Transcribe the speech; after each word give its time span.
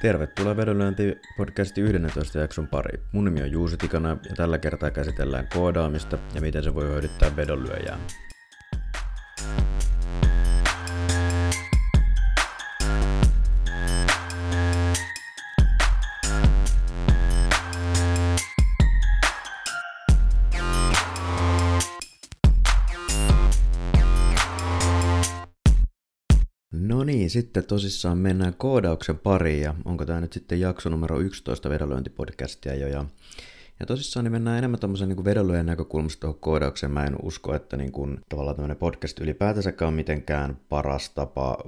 Tervetuloa 0.00 0.56
Vedonlyönti 0.56 1.18
podcastin 1.36 1.84
11 1.84 2.38
jakson 2.38 2.68
pari. 2.68 3.00
Mun 3.12 3.24
nimi 3.24 3.42
on 3.42 3.50
Juuso 3.50 3.76
Tikana 3.76 4.08
ja 4.08 4.34
tällä 4.36 4.58
kertaa 4.58 4.90
käsitellään 4.90 5.48
koodaamista 5.54 6.18
ja 6.34 6.40
miten 6.40 6.64
se 6.64 6.74
voi 6.74 6.84
hyödyttää 6.84 7.36
vedonlyöjää. 7.36 7.98
Sitten 27.50 27.64
tosissaan 27.64 28.18
mennään 28.18 28.54
koodauksen 28.54 29.18
pariin 29.18 29.62
ja 29.62 29.74
onko 29.84 30.06
tämä 30.06 30.20
nyt 30.20 30.32
sitten 30.32 30.60
jakso 30.60 30.88
numero 30.88 31.20
11 31.20 31.70
vedonlyöntipodcastia 31.70 32.74
jo 32.74 32.88
ja 32.88 33.04
ja 33.80 33.86
tosissaan 33.86 34.24
niin 34.24 34.32
mennään 34.32 34.58
enemmän 34.58 34.80
tuommoisen 34.80 35.08
niin 35.08 35.24
vedonlyöjän 35.24 35.66
näkökulmasta 35.66 36.20
tuohon 36.20 36.40
koodaukseen. 36.40 36.92
Mä 36.92 37.04
en 37.04 37.16
usko, 37.22 37.54
että 37.54 37.76
niin 37.76 37.92
kuin, 37.92 38.20
tavallaan 38.28 38.56
tämmöinen 38.56 38.76
podcast 38.76 39.20
ylipäätänsäkään 39.20 39.86
on 39.86 39.94
mitenkään 39.94 40.56
paras 40.68 41.10
tapa 41.10 41.58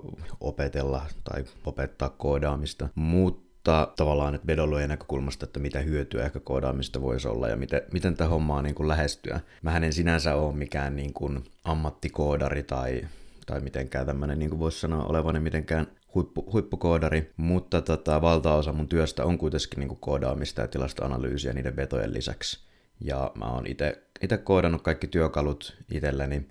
opetella 0.41 1.03
tai 1.25 1.45
opettaa 1.65 2.09
koodaamista. 2.09 2.89
Mutta 2.95 3.93
tavallaan 3.97 4.35
että 4.35 4.47
vedonlyöjän 4.47 4.89
näkökulmasta, 4.89 5.45
että 5.45 5.61
mitä 5.61 5.81
hyötyä 5.81 6.25
ehkä 6.25 6.41
koodaamista 6.41 7.03
voisi 7.03 7.29
olla 7.29 7.49
ja 7.49 7.57
miten, 7.57 7.83
miten 7.93 8.15
tätä 8.15 8.29
hommaa 8.29 8.63
niin 8.63 8.75
kuin 8.75 8.89
lähestyä. 8.89 9.41
Mähän 9.63 9.85
en 9.85 9.93
sinänsä 9.93 10.35
ole 10.35 10.55
mikään 10.55 10.97
niin 10.97 11.13
kuin 11.13 11.45
ammattikoodari 11.65 12.63
tai 12.63 13.03
tai 13.47 13.61
mitenkään 13.61 14.07
tämmöinen, 14.07 14.39
niin 14.39 14.51
kuin 14.51 14.61
voisi 14.61 14.81
sanoa 14.81 15.05
olevani 15.05 15.41
mitenkään 15.41 15.87
huippu, 16.15 16.53
huippukoodari, 16.53 17.33
mutta 17.37 17.81
tota, 17.81 18.23
valtaosa 18.23 18.73
mun 18.73 18.89
työstä 18.89 19.25
on 19.25 19.39
kuitenkin 19.39 19.79
niin 19.79 19.89
kuin 19.89 20.01
koodaamista 20.01 20.61
ja 20.61 20.69
tilastoanalyysiä 20.69 21.53
niiden 21.53 21.77
vetojen 21.77 22.13
lisäksi. 22.13 22.61
Ja 23.01 23.33
mä 23.35 23.45
oon 23.45 23.67
itse 23.67 24.39
koodannut 24.45 24.83
kaikki 24.83 25.07
työkalut 25.07 25.77
itselleni. 25.91 26.49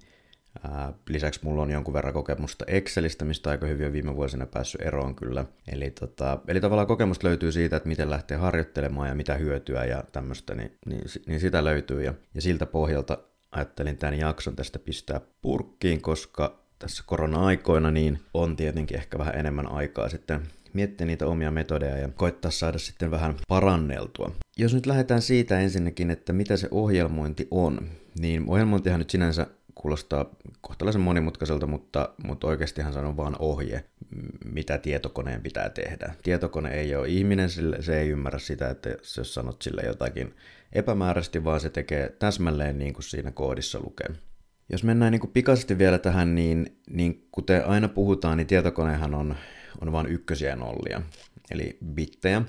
Ää, 0.64 0.94
lisäksi 1.10 1.40
mulla 1.44 1.62
on 1.62 1.72
jonkun 1.72 1.94
verran 1.94 2.14
kokemusta 2.14 2.66
Excelistä, 2.68 3.26
mistä 3.26 3.50
aika 3.50 3.66
hyvin 3.66 3.88
on 3.88 3.94
viime 3.94 4.16
vuosina 4.16 4.46
päässyt 4.46 4.82
eroon 4.82 5.16
kyllä. 5.16 5.46
Eli, 5.72 5.92
tota, 5.92 6.40
eli 6.48 6.62
tavallaan 6.62 6.88
kokemusta 6.88 7.28
löytyy 7.28 7.52
siitä, 7.52 7.76
että 7.76 7.90
miten 7.90 8.10
lähtee 8.10 8.38
harjoittelemaan 8.38 9.10
ja 9.10 9.16
mitä 9.16 9.36
hyötyä 9.36 9.86
ja 9.86 10.04
tämmöistä, 10.12 10.56
niin, 10.56 10.78
niin, 10.86 11.02
niin 11.28 11.40
sitä 11.40 11.64
löytyy. 11.64 12.04
Ja, 12.04 12.14
ja 12.34 12.42
siltä 12.42 12.66
pohjalta 12.66 13.18
ajattelin 13.52 13.98
tämän 13.98 14.20
jakson 14.20 14.56
tästä 14.56 14.80
pistää 14.80 15.22
purkkiin, 15.42 16.02
koska 16.02 16.61
tässä 16.82 17.04
korona-aikoina, 17.06 17.92
niin 17.92 18.20
on 18.34 18.56
tietenkin 18.56 18.98
ehkä 18.98 19.18
vähän 19.18 19.36
enemmän 19.36 19.72
aikaa 19.72 20.10
sitten 20.10 20.42
miettiä 20.74 21.08
niitä 21.08 21.28
omia 21.28 21.52
metodeja 21.52 21.98
ja 21.98 22.08
koittaa 22.08 22.52
saada 22.52 22.78
sitten 22.78 23.12
vähän 23.12 23.36
paranneltua. 23.48 24.32
Jos 24.58 24.74
nyt 24.74 24.86
lähdetään 24.86 25.22
siitä 25.22 25.60
ensinnäkin, 25.60 26.12
että 26.12 26.34
mitä 26.34 26.58
se 26.58 26.68
ohjelmointi 26.72 27.48
on, 27.52 27.90
niin 28.20 28.44
ohjelmointihan 28.48 29.00
nyt 29.00 29.10
sinänsä 29.10 29.48
kuulostaa 29.76 30.26
kohtalaisen 30.62 31.02
monimutkaiselta, 31.02 31.68
mutta, 31.68 32.10
mutta 32.24 32.48
oikeastihan 32.48 32.94
se 32.94 33.00
on 33.00 33.18
vaan 33.18 33.36
ohje, 33.40 33.84
mitä 34.46 34.78
tietokoneen 34.78 35.42
pitää 35.42 35.70
tehdä. 35.70 36.16
Tietokone 36.24 36.72
ei 36.72 36.96
ole 36.96 37.08
ihminen, 37.08 37.50
sille, 37.50 37.82
se 37.82 38.00
ei 38.00 38.10
ymmärrä 38.10 38.40
sitä, 38.40 38.70
että 38.70 38.90
jos 39.18 39.34
sanot 39.34 39.62
sille 39.62 39.82
jotakin 39.82 40.36
epämääräisesti, 40.74 41.44
vaan 41.44 41.60
se 41.60 41.70
tekee 41.70 42.16
täsmälleen 42.20 42.78
niin 42.78 42.94
kuin 42.94 43.04
siinä 43.04 43.32
koodissa 43.32 43.80
lukee. 43.84 44.08
Jos 44.72 44.84
mennään 44.84 45.12
niin 45.12 45.20
kuin 45.20 45.32
pikaisesti 45.32 45.78
vielä 45.78 46.00
tähän, 46.00 46.36
niin, 46.36 46.78
niin 46.90 47.28
kuten 47.32 47.66
aina 47.66 47.88
puhutaan, 47.88 48.38
niin 48.38 48.48
tietokonehan 48.48 49.16
on, 49.16 49.36
on 49.82 49.92
vain 49.92 50.08
ykkösiä 50.08 50.56
nollia, 50.56 51.02
eli 51.52 51.78
bittejä. 51.86 52.42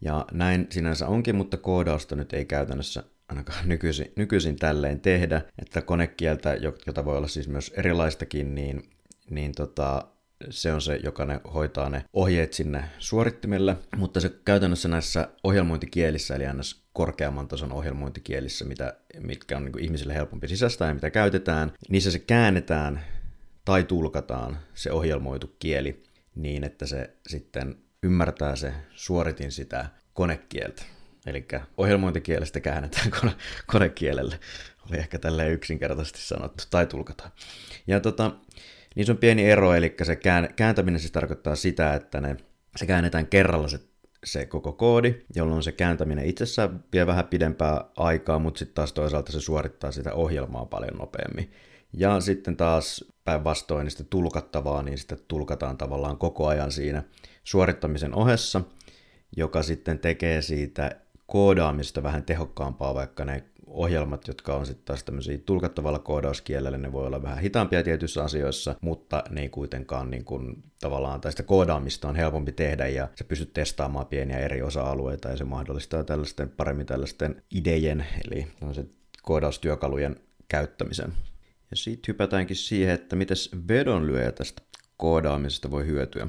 Ja 0.00 0.26
näin 0.32 0.66
sinänsä 0.70 1.08
onkin, 1.08 1.36
mutta 1.36 1.56
koodausta 1.56 2.16
nyt 2.16 2.32
ei 2.32 2.44
käytännössä 2.44 3.02
ainakaan 3.28 3.68
nykyisin, 3.68 4.12
nykyisin 4.16 4.56
tälleen 4.56 5.00
tehdä, 5.00 5.42
että 5.62 5.82
konekieltä, 5.82 6.54
jota 6.86 7.04
voi 7.04 7.16
olla 7.16 7.28
siis 7.28 7.48
myös 7.48 7.72
erilaistakin, 7.76 8.54
niin, 8.54 8.82
niin 9.30 9.52
tota, 9.52 10.08
se 10.50 10.72
on 10.72 10.82
se, 10.82 11.00
joka 11.04 11.24
ne 11.24 11.40
hoitaa 11.54 11.90
ne 11.90 12.04
ohjeet 12.12 12.52
sinne 12.52 12.84
suorittimelle, 12.98 13.76
mutta 13.96 14.20
se 14.20 14.32
käytännössä 14.44 14.88
näissä 14.88 15.28
ohjelmointikielissä, 15.44 16.36
eli 16.36 16.44
ns. 16.54 16.87
Korkeamman 16.98 17.48
tason 17.48 17.72
ohjelmointikielissä, 17.72 18.64
mitä, 18.64 18.94
mitkä 19.20 19.56
on 19.56 19.64
niin 19.64 19.78
ihmisille 19.78 20.14
helpompi 20.14 20.48
sisäistää 20.48 20.88
ja 20.88 20.94
mitä 20.94 21.10
käytetään, 21.10 21.72
niissä 21.88 22.10
se 22.10 22.18
käännetään 22.18 23.04
tai 23.64 23.84
tulkataan 23.84 24.58
se 24.74 24.92
ohjelmoitu 24.92 25.56
kieli 25.58 26.02
niin, 26.34 26.64
että 26.64 26.86
se 26.86 27.16
sitten 27.26 27.78
ymmärtää 28.02 28.56
se 28.56 28.72
suoritin 28.90 29.52
sitä 29.52 29.86
konekieltä. 30.12 30.82
Eli 31.26 31.46
ohjelmointikielestä 31.76 32.60
käännetään 32.60 33.10
kone- 33.10 33.36
konekielelle. 33.66 34.40
Oli 34.90 34.98
ehkä 34.98 35.18
tälleen 35.18 35.52
yksinkertaisesti 35.52 36.20
sanottu, 36.20 36.64
tai 36.70 36.86
tulkataan. 36.86 37.30
Ja 37.86 38.00
tota, 38.00 38.30
niin 38.94 39.06
se 39.06 39.12
on 39.12 39.18
pieni 39.18 39.50
ero, 39.50 39.74
eli 39.74 39.96
se 40.02 40.18
kääntäminen 40.56 41.00
siis 41.00 41.12
tarkoittaa 41.12 41.56
sitä, 41.56 41.94
että 41.94 42.20
ne, 42.20 42.36
se 42.76 42.86
käännetään 42.86 43.26
kerralla 43.26 43.68
se, 43.68 43.80
se 44.24 44.46
koko 44.46 44.72
koodi, 44.72 45.14
jolloin 45.36 45.62
se 45.62 45.72
kääntäminen 45.72 46.26
itsessään 46.26 46.84
vie 46.92 47.06
vähän 47.06 47.26
pidempää 47.26 47.84
aikaa, 47.96 48.38
mutta 48.38 48.58
sitten 48.58 48.74
taas 48.74 48.92
toisaalta 48.92 49.32
se 49.32 49.40
suorittaa 49.40 49.92
sitä 49.92 50.14
ohjelmaa 50.14 50.66
paljon 50.66 50.98
nopeammin. 50.98 51.50
Ja 51.92 52.20
sitten 52.20 52.56
taas 52.56 53.04
päinvastoin 53.24 53.84
niin 53.84 53.90
sitä 53.90 54.04
tulkattavaa, 54.04 54.82
niin 54.82 54.98
sitä 54.98 55.16
tulkataan 55.28 55.78
tavallaan 55.78 56.18
koko 56.18 56.46
ajan 56.46 56.72
siinä 56.72 57.02
suorittamisen 57.44 58.14
ohessa, 58.14 58.60
joka 59.36 59.62
sitten 59.62 59.98
tekee 59.98 60.42
siitä 60.42 60.90
koodaamista 61.26 62.02
vähän 62.02 62.24
tehokkaampaa, 62.24 62.94
vaikka 62.94 63.24
ne 63.24 63.44
ohjelmat, 63.70 64.28
jotka 64.28 64.54
on 64.54 64.66
sitten 64.66 64.84
taas 64.84 65.04
tämmöisiä 65.04 65.38
tulkattavalla 65.38 65.98
koodauskielellä, 65.98 66.78
ne 66.78 66.92
voi 66.92 67.06
olla 67.06 67.22
vähän 67.22 67.38
hitaampia 67.38 67.82
tietyissä 67.82 68.24
asioissa, 68.24 68.74
mutta 68.80 69.24
ne 69.30 69.40
ei 69.40 69.48
kuitenkaan 69.48 70.10
niin 70.10 70.24
kuin, 70.24 70.62
tavallaan, 70.80 71.20
tai 71.20 71.32
sitä 71.32 71.42
koodaamista 71.42 72.08
on 72.08 72.16
helpompi 72.16 72.52
tehdä 72.52 72.86
ja 72.86 73.08
se 73.14 73.24
pystyt 73.24 73.52
testaamaan 73.52 74.06
pieniä 74.06 74.38
eri 74.38 74.62
osa-alueita 74.62 75.28
ja 75.28 75.36
se 75.36 75.44
mahdollistaa 75.44 76.04
tällaisten 76.04 76.48
paremmin 76.48 76.86
tällaisten 76.86 77.42
idejen, 77.54 78.06
eli 78.24 78.46
koodaustyökalujen 79.22 80.16
käyttämisen. 80.48 81.12
Ja 81.70 81.76
sitten 81.76 82.08
hypätäänkin 82.08 82.56
siihen, 82.56 82.94
että 82.94 83.16
miten 83.16 83.36
vedonlyöjä 83.68 84.32
tästä 84.32 84.62
koodaamisesta 84.96 85.70
voi 85.70 85.86
hyötyä. 85.86 86.28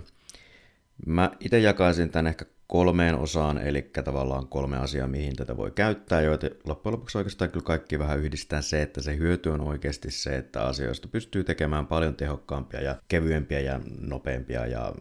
Mä 1.06 1.32
itse 1.40 1.60
jakaisin 1.60 2.10
tämän 2.10 2.28
ehkä 2.28 2.46
kolmeen 2.70 3.16
osaan, 3.16 3.58
eli 3.58 3.82
tavallaan 4.04 4.48
kolme 4.48 4.78
asiaa, 4.78 5.08
mihin 5.08 5.36
tätä 5.36 5.58
voi 5.58 5.72
käyttää, 5.72 6.22
joita 6.22 6.48
loppujen 6.64 6.94
lopuksi 6.94 7.18
oikeastaan 7.18 7.52
kyllä 7.52 7.64
kaikki 7.64 8.00
vähän 8.00 8.20
yhdistää 8.20 8.62
se, 8.62 8.82
että 8.82 9.02
se 9.02 9.18
hyöty 9.18 9.50
on 9.50 9.62
oikeasti 9.62 10.12
se, 10.12 10.36
että 10.36 10.62
asioista 10.62 11.08
pystyy 11.08 11.44
tekemään 11.44 11.88
paljon 11.88 12.16
tehokkaampia 12.16 12.82
ja 12.82 12.96
kevyempiä 13.08 13.60
ja 13.60 13.80
nopeampia 14.00 14.66
ja 14.66 14.94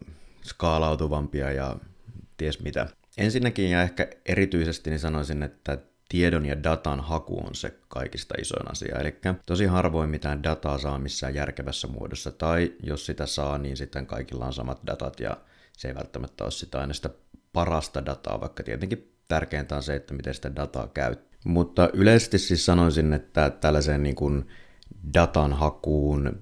skaalautuvampia 0.43 1.53
ja 1.53 1.77
ties 2.37 2.63
mitä. 2.63 2.87
Ensinnäkin 3.19 3.71
ja 3.71 3.83
ehkä 3.83 4.09
erityisesti 4.27 4.91
niin 4.91 5.01
sanoisin, 5.01 5.43
että 5.43 5.79
tiedon 6.09 6.47
ja 6.47 6.63
datan 6.63 7.01
haku 7.01 7.47
on 7.47 7.55
se 7.55 7.75
kaikista 7.89 8.35
isoin 8.41 8.71
asia. 8.71 8.99
Eli 8.99 9.15
tosi 9.47 9.67
harvoin 9.67 10.11
mitään 10.11 10.43
dataa 10.43 10.79
saa 10.79 10.99
missään 10.99 11.35
järkevässä 11.35 11.89
muodossa, 11.89 12.31
tai 12.31 12.73
jos 12.83 13.07
sitä 13.07 13.27
saa, 13.27 13.59
niin 13.59 13.77
sitten 13.77 14.07
kaikilla 14.07 14.47
on 14.47 14.53
samat 14.53 14.81
datat 14.87 15.21
ja 15.21 15.37
se 15.73 15.89
ei 15.89 15.95
välttämättä 15.95 16.45
ole 16.45 16.51
sitä 16.51 16.81
aina 16.81 16.93
sitä 16.93 17.11
parasta 17.59 18.07
dataa, 18.07 18.41
vaikka 18.41 18.63
tietenkin 18.63 19.13
tärkeintä 19.29 19.77
on 19.77 19.83
se, 19.83 19.95
että 19.95 20.15
miten 20.15 20.35
sitä 20.35 20.57
dataa 20.57 20.89
käy. 20.89 21.15
Mutta 21.45 21.91
yleisesti 21.93 22.39
siis 22.39 22.67
sanoisin, 22.67 23.13
että 23.13 23.51
tällaiseen 23.51 24.03
niin 24.03 24.15
kuin 24.15 24.47
datan 25.15 25.53
hakuun, 25.53 26.41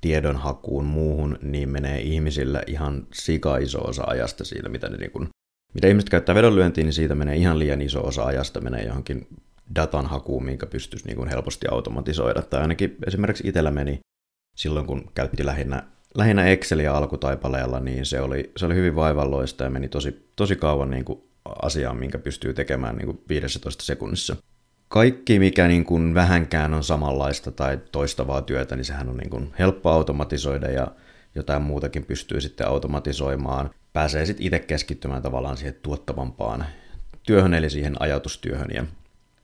tiedon 0.00 0.36
hakuun, 0.36 0.84
muuhun, 0.84 1.38
niin 1.42 1.68
menee 1.68 2.00
ihmisillä 2.00 2.62
ihan 2.66 3.06
sika 3.14 3.56
iso 3.56 3.84
osa 3.84 4.04
ajasta 4.06 4.44
siitä, 4.44 4.68
mitä, 4.68 4.88
ne 4.88 4.96
niin 4.96 5.10
kuin, 5.10 5.28
mitä 5.74 5.88
ihmiset 5.88 6.10
käyttää 6.10 6.34
vedonlyöntiin, 6.34 6.84
niin 6.84 6.92
siitä 6.92 7.14
menee 7.14 7.36
ihan 7.36 7.58
liian 7.58 7.82
iso 7.82 8.06
osa 8.06 8.24
ajasta 8.24 8.60
menee 8.60 8.84
johonkin 8.84 9.26
datan 9.74 10.06
hakuun, 10.06 10.44
minkä 10.44 10.66
pystyisi 10.66 11.06
niin 11.06 11.16
kuin 11.16 11.28
helposti 11.28 11.66
automatisoida. 11.70 12.42
Tai 12.42 12.60
ainakin 12.60 12.96
esimerkiksi 13.06 13.48
itsellä 13.48 13.70
meni 13.70 14.00
silloin, 14.56 14.86
kun 14.86 15.10
käytti 15.14 15.46
lähinnä 15.46 15.95
lähinnä 16.16 16.46
Excelia 16.46 16.96
alkutaipaleella, 16.96 17.80
niin 17.80 18.06
se 18.06 18.20
oli, 18.20 18.52
se 18.56 18.66
oli 18.66 18.74
hyvin 18.74 18.96
vaivalloista 18.96 19.64
ja 19.64 19.70
meni 19.70 19.88
tosi, 19.88 20.30
tosi 20.36 20.56
kauan 20.56 20.90
niin 20.90 21.04
kuin 21.04 21.22
asiaan, 21.62 21.96
minkä 21.96 22.18
pystyy 22.18 22.54
tekemään 22.54 22.96
niin 22.96 23.06
kuin 23.06 23.20
15 23.28 23.84
sekunnissa. 23.84 24.36
Kaikki, 24.88 25.38
mikä 25.38 25.68
niin 25.68 25.84
kuin 25.84 26.14
vähänkään 26.14 26.74
on 26.74 26.84
samanlaista 26.84 27.50
tai 27.50 27.78
toistavaa 27.92 28.42
työtä, 28.42 28.76
niin 28.76 28.84
sehän 28.84 29.08
on 29.08 29.16
niin 29.16 29.30
kuin 29.30 29.54
helppo 29.58 29.90
automatisoida 29.90 30.70
ja 30.70 30.88
jotain 31.34 31.62
muutakin 31.62 32.04
pystyy 32.04 32.40
sitten 32.40 32.68
automatisoimaan. 32.68 33.70
Pääsee 33.92 34.26
sitten 34.26 34.46
itse 34.46 34.58
keskittymään 34.58 35.22
tavallaan 35.22 35.56
siihen 35.56 35.76
tuottavampaan 35.82 36.66
työhön, 37.22 37.54
eli 37.54 37.70
siihen 37.70 38.02
ajatustyöhön 38.02 38.68
ja 38.74 38.84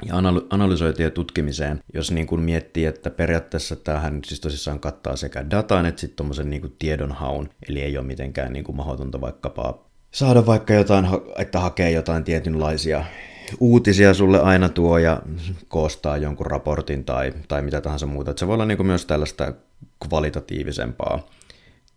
ja 0.07 0.15
analysointiin 0.51 1.05
ja 1.05 1.11
tutkimiseen, 1.11 1.81
jos 1.95 2.11
niin 2.11 2.27
kuin 2.27 2.41
miettii, 2.41 2.85
että 2.85 3.11
periaatteessa 3.11 3.77
tämähän 3.77 4.21
siis 4.25 4.41
tosissaan 4.41 4.81
kattaa 4.81 5.17
sekä 5.17 5.51
datan 5.51 5.87
että 5.87 6.01
sitten 6.01 6.17
tuommoisen 6.17 6.51
niin 6.51 6.77
tiedonhaun, 6.79 7.49
eli 7.69 7.81
ei 7.81 7.99
ole 7.99 8.07
mitenkään 8.07 8.53
niin 8.53 8.65
kuin 8.65 8.77
mahdotonta 8.77 9.21
vaikkapa 9.21 9.79
saada 10.11 10.47
vaikka 10.47 10.75
jotain, 10.75 11.07
että 11.39 11.61
hakee 11.61 11.91
jotain 11.91 12.25
tietynlaisia 12.25 13.05
uutisia 13.61 14.15
sulle 14.15 14.41
aina 14.41 14.69
tuo 14.69 14.99
ja 14.99 15.23
koostaa 15.69 16.17
jonkun 16.17 16.47
raportin 16.47 17.05
tai, 17.05 17.33
tai 17.49 17.63
mitä 17.63 17.81
tahansa 17.81 18.07
muuta. 18.07 18.31
Että 18.31 18.41
se 18.41 18.47
voi 18.47 18.55
olla 18.55 18.67
niin 18.67 18.77
kuin 18.77 18.87
myös 18.87 19.07
tällaista 19.07 19.53
kvalitatiivisempaa 20.07 21.29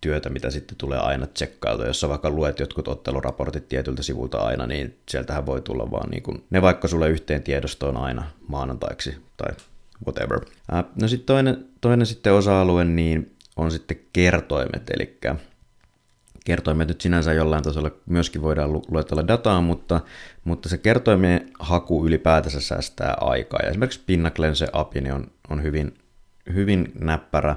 työtä, 0.06 0.30
mitä 0.30 0.50
sitten 0.50 0.78
tulee 0.78 1.00
aina 1.00 1.28
tsekkailtu. 1.28 1.84
Jos 1.84 2.00
sä 2.00 2.10
vaikka 2.10 2.30
luet 2.30 2.60
jotkut 2.60 2.88
otteluraportit 2.88 3.69
tietyltä 3.69 4.04
sivulta 4.04 4.38
aina, 4.38 4.68
niin 4.68 4.98
sieltähän 5.10 5.46
voi 5.46 5.62
tulla 5.62 5.92
vaan 5.92 6.10
niin 6.10 6.24
kuin, 6.24 6.44
ne 6.50 6.62
vaikka 6.62 6.88
sulle 6.88 7.10
yhteen 7.10 7.44
tiedostoon 7.44 7.98
aina 7.98 8.24
maanantaiksi 8.48 9.16
tai 9.38 9.54
whatever. 10.06 10.40
no 11.02 11.07
sitten 11.07 11.25
toinen, 11.25 11.66
toinen 11.81 12.06
sitten 12.06 12.34
osa-alue 12.34 12.86
niin 12.86 13.36
on 13.56 13.72
sitten 13.72 13.98
kertoimet, 14.13 14.90
eli 14.94 15.18
kertoimet 16.46 16.88
nyt 16.88 17.01
sinänsä 17.01 17.34
jollain 17.34 17.63
tasolla 17.63 17.92
myöskin 18.06 18.42
voidaan 18.42 18.74
luetella 18.74 19.28
dataa, 19.28 19.62
mutta, 19.62 20.01
mutta 20.44 20.69
se 20.69 20.78
kertoimien 20.78 21.50
haku 21.60 22.06
ylipäätänsä 22.08 22.60
säästää 22.62 23.18
aikaa. 23.22 23.60
Ja 23.63 23.69
esimerkiksi 23.69 24.04
Pinnaclen 24.06 24.56
se 24.56 24.68
API 24.74 25.01
niin 25.01 25.13
on, 25.13 25.28
on 25.50 25.63
hyvin, 25.63 25.98
hyvin 26.54 26.92
näppärä 27.00 27.56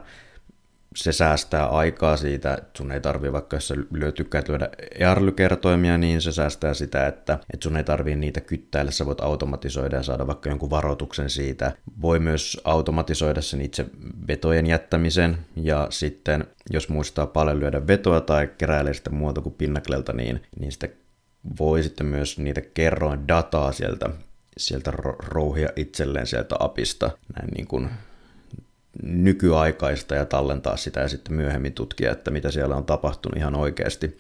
se 0.98 1.12
säästää 1.12 1.66
aikaa 1.66 2.16
siitä, 2.16 2.54
että 2.54 2.70
sun 2.78 2.92
ei 2.92 3.00
tarvi 3.00 3.32
vaikka 3.32 3.56
jos 3.56 3.68
sä 3.68 3.74
tykkäät 4.14 4.48
lyödä 4.48 4.68
EARLY-kertoimia, 5.00 5.98
niin 5.98 6.20
se 6.20 6.32
säästää 6.32 6.74
sitä, 6.74 7.06
että, 7.06 7.38
että 7.52 7.64
sun 7.64 7.76
ei 7.76 7.84
tarvi 7.84 8.16
niitä 8.16 8.40
kyttäillä, 8.40 8.90
sä 8.90 9.06
voit 9.06 9.20
automatisoida 9.20 9.96
ja 9.96 10.02
saada 10.02 10.26
vaikka 10.26 10.48
jonkun 10.48 10.70
varoituksen 10.70 11.30
siitä. 11.30 11.72
Voi 12.02 12.18
myös 12.18 12.60
automatisoida 12.64 13.42
sen 13.42 13.60
itse 13.60 13.86
vetojen 14.28 14.66
jättämisen 14.66 15.38
ja 15.56 15.86
sitten 15.90 16.44
jos 16.70 16.88
muistaa 16.88 17.26
paljon 17.26 17.60
lyödä 17.60 17.86
vetoa 17.86 18.20
tai 18.20 18.48
keräilee 18.58 18.94
sitä 18.94 19.10
muuta 19.10 19.40
kuin 19.40 19.54
Pinnaclelta, 19.54 20.12
niin, 20.12 20.42
niin 20.60 20.72
sitä 20.72 20.88
voi 21.58 21.82
sitten 21.82 22.06
myös 22.06 22.38
niitä 22.38 22.60
kerroin 22.60 23.28
dataa 23.28 23.72
sieltä 23.72 24.10
sieltä 24.56 24.90
rouhia 25.18 25.68
itselleen 25.76 26.26
sieltä 26.26 26.56
apista, 26.58 27.10
näin 27.36 27.48
niin 27.56 27.66
kuin 27.66 27.88
nykyaikaista 29.02 30.14
ja 30.14 30.24
tallentaa 30.24 30.76
sitä 30.76 31.00
ja 31.00 31.08
sitten 31.08 31.34
myöhemmin 31.34 31.72
tutkia, 31.72 32.12
että 32.12 32.30
mitä 32.30 32.50
siellä 32.50 32.76
on 32.76 32.84
tapahtunut 32.84 33.36
ihan 33.36 33.54
oikeasti. 33.54 34.16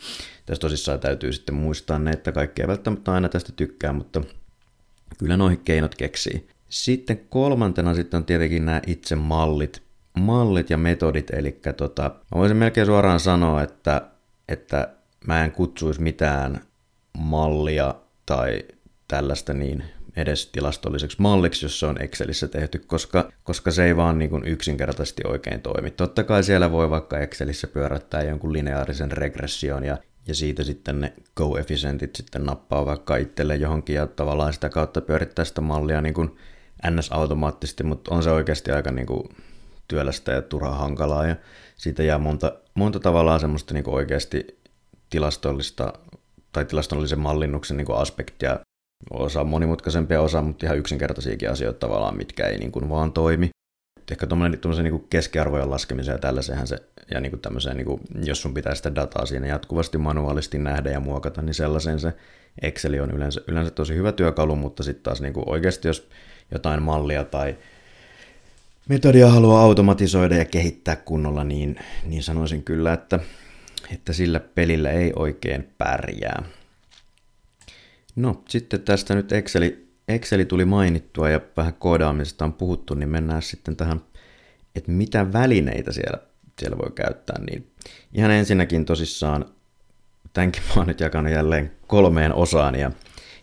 Tässä 0.46 0.60
tosissaan 0.60 1.00
täytyy 1.00 1.32
sitten 1.32 1.54
muistaa 1.54 1.98
ne, 1.98 2.10
että 2.10 2.32
kaikki 2.32 2.62
ei 2.62 2.68
välttämättä 2.68 3.12
aina 3.12 3.28
tästä 3.28 3.52
tykkää, 3.52 3.92
mutta 3.92 4.22
kyllä 5.18 5.36
noihin 5.36 5.60
keinot 5.60 5.94
keksii. 5.94 6.48
Sitten 6.68 7.20
kolmantena 7.28 7.94
sitten 7.94 8.18
on 8.18 8.24
tietenkin 8.24 8.66
nämä 8.66 8.80
itse 8.86 9.16
mallit, 9.16 9.82
mallit 10.18 10.70
ja 10.70 10.78
metodit, 10.78 11.30
eli 11.30 11.60
tota, 11.76 12.02
mä 12.02 12.38
voisin 12.38 12.56
melkein 12.56 12.86
suoraan 12.86 13.20
sanoa, 13.20 13.62
että, 13.62 14.02
että 14.48 14.88
mä 15.26 15.44
en 15.44 15.52
kutsuisi 15.52 16.02
mitään 16.02 16.60
mallia 17.18 17.94
tai 18.26 18.62
tällaista 19.08 19.54
niin 19.54 19.84
edes 20.18 20.46
tilastolliseksi 20.46 21.16
malliksi, 21.20 21.64
jos 21.64 21.80
se 21.80 21.86
on 21.86 22.02
Excelissä 22.02 22.48
tehty, 22.48 22.78
koska, 22.78 23.32
koska 23.42 23.70
se 23.70 23.84
ei 23.84 23.96
vaan 23.96 24.18
niin 24.18 24.30
kuin 24.30 24.44
yksinkertaisesti 24.44 25.22
oikein 25.26 25.62
toimi. 25.62 25.90
Totta 25.90 26.24
kai 26.24 26.44
siellä 26.44 26.70
voi 26.72 26.90
vaikka 26.90 27.18
Excelissä 27.18 27.66
pyörättää 27.66 28.22
jonkun 28.22 28.52
lineaarisen 28.52 29.12
regression 29.12 29.84
ja, 29.84 29.98
ja 30.28 30.34
siitä 30.34 30.64
sitten 30.64 31.00
ne 31.00 31.12
coefficientit 31.36 32.16
sitten 32.16 32.44
nappaa 32.44 32.86
vaikka 32.86 33.16
itselle 33.16 33.56
johonkin 33.56 33.96
ja 33.96 34.06
tavallaan 34.06 34.52
sitä 34.52 34.68
kautta 34.68 35.00
pyörittää 35.00 35.44
sitä 35.44 35.60
mallia 35.60 36.00
niin 36.00 36.14
kuin 36.14 36.36
ns-automaattisesti, 36.90 37.84
mutta 37.84 38.14
on 38.14 38.22
se 38.22 38.30
oikeasti 38.30 38.70
aika 38.70 38.90
niin 38.90 39.06
kuin 39.06 39.28
työlästä 39.88 40.32
ja 40.32 40.42
turhaa 40.42 40.74
hankalaa 40.74 41.26
ja 41.26 41.36
siitä 41.76 42.02
jää 42.02 42.18
monta, 42.18 42.52
monta 42.74 43.00
tavallaan 43.00 43.40
semmoista 43.40 43.74
niin 43.74 43.84
kuin 43.84 43.94
oikeasti 43.94 44.58
tilastollista 45.10 45.92
tai 46.52 46.64
tilastollisen 46.64 47.20
mallinnuksen 47.20 47.76
niin 47.76 47.86
kuin 47.86 47.98
aspektia 47.98 48.60
osa 49.10 49.44
monimutkaisempia 49.44 50.20
osa, 50.20 50.42
mutta 50.42 50.66
ihan 50.66 50.78
yksinkertaisiakin 50.78 51.50
asioita 51.50 51.78
tavallaan, 51.78 52.16
mitkä 52.16 52.46
ei 52.46 52.58
niin 52.58 52.72
kuin 52.72 52.88
vaan 52.88 53.12
toimi. 53.12 53.50
Ehkä 54.10 54.26
tuommoisen 54.26 54.84
niin 54.84 55.06
keskiarvojen 55.10 55.70
laskemiseen 55.70 56.14
ja 56.14 56.18
tällaiseen 56.18 56.66
se, 56.66 56.78
ja 57.10 57.20
niin 57.20 57.30
kuin 57.30 57.40
tämmöiseen, 57.40 57.76
niin 57.76 57.86
kuin, 57.86 58.00
jos 58.24 58.42
sun 58.42 58.54
pitää 58.54 58.74
sitä 58.74 58.94
dataa 58.94 59.26
siinä 59.26 59.46
jatkuvasti 59.46 59.98
manuaalisti 59.98 60.58
nähdä 60.58 60.90
ja 60.90 61.00
muokata, 61.00 61.42
niin 61.42 61.54
sellaisen 61.54 62.00
se 62.00 62.12
Excel 62.62 63.02
on 63.02 63.10
yleensä, 63.10 63.40
yleensä 63.48 63.70
tosi 63.70 63.94
hyvä 63.94 64.12
työkalu, 64.12 64.56
mutta 64.56 64.82
sitten 64.82 65.02
taas 65.02 65.20
niin 65.20 65.32
kuin 65.32 65.48
oikeasti 65.48 65.88
jos 65.88 66.08
jotain 66.52 66.82
mallia 66.82 67.24
tai 67.24 67.56
metodia 68.88 69.28
haluaa 69.28 69.62
automatisoida 69.62 70.36
ja 70.36 70.44
kehittää 70.44 70.96
kunnolla, 70.96 71.44
niin, 71.44 71.76
niin 72.04 72.22
sanoisin 72.22 72.62
kyllä, 72.62 72.92
että, 72.92 73.18
että 73.94 74.12
sillä 74.12 74.40
pelillä 74.40 74.90
ei 74.90 75.12
oikein 75.16 75.68
pärjää. 75.78 76.42
No, 78.18 78.42
sitten 78.48 78.82
tästä 78.82 79.14
nyt 79.14 79.32
Exceli, 79.32 79.88
Exceli 80.08 80.44
tuli 80.44 80.64
mainittua 80.64 81.30
ja 81.30 81.40
vähän 81.56 81.74
koodaamisesta 81.74 82.44
on 82.44 82.52
puhuttu, 82.52 82.94
niin 82.94 83.08
mennään 83.08 83.42
sitten 83.42 83.76
tähän, 83.76 84.00
että 84.76 84.90
mitä 84.90 85.32
välineitä 85.32 85.92
siellä, 85.92 86.18
siellä 86.60 86.78
voi 86.78 86.90
käyttää. 86.94 87.36
Niin 87.50 87.70
ihan 88.14 88.30
ensinnäkin 88.30 88.84
tosissaan, 88.84 89.44
tämänkin 90.32 90.62
mä 90.62 90.72
oon 90.76 90.86
nyt 90.86 91.00
jakanut 91.00 91.32
jälleen 91.32 91.72
kolmeen 91.86 92.34
osaan 92.34 92.74
ja, 92.74 92.90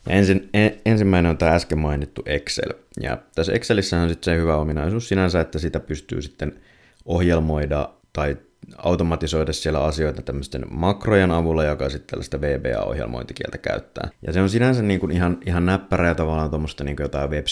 ja 0.09 0.15
ensin, 0.15 0.49
en, 0.53 0.77
ensimmäinen 0.85 1.29
on 1.29 1.37
tämä 1.37 1.55
äsken 1.55 1.79
mainittu 1.79 2.21
Excel. 2.25 2.73
Ja 3.01 3.17
tässä 3.35 3.53
Excelissä 3.53 4.01
on 4.01 4.09
sitten 4.09 4.33
se 4.33 4.41
hyvä 4.41 4.57
ominaisuus 4.57 5.09
sinänsä, 5.09 5.41
että 5.41 5.59
sitä 5.59 5.79
pystyy 5.79 6.21
sitten 6.21 6.59
ohjelmoida 7.05 7.89
tai 8.13 8.37
automatisoida 8.77 9.53
siellä 9.53 9.83
asioita 9.83 10.21
tämmöisten 10.21 10.65
makrojen 10.69 11.31
avulla, 11.31 11.63
joka 11.63 11.89
sitten 11.89 12.07
tällaista 12.07 12.41
VBA-ohjelmointikieltä 12.41 13.57
käyttää. 13.57 14.09
Ja 14.27 14.33
se 14.33 14.41
on 14.41 14.49
sinänsä 14.49 14.81
niin 14.81 14.99
kuin 14.99 15.11
ihan, 15.11 15.37
ihan 15.45 15.65
näppärä 15.65 16.07
ja 16.07 16.15
tavallaan 16.15 16.49
tuommoista 16.49 16.83
niin 16.83 16.95
jotain 16.99 17.29
web 17.29 17.45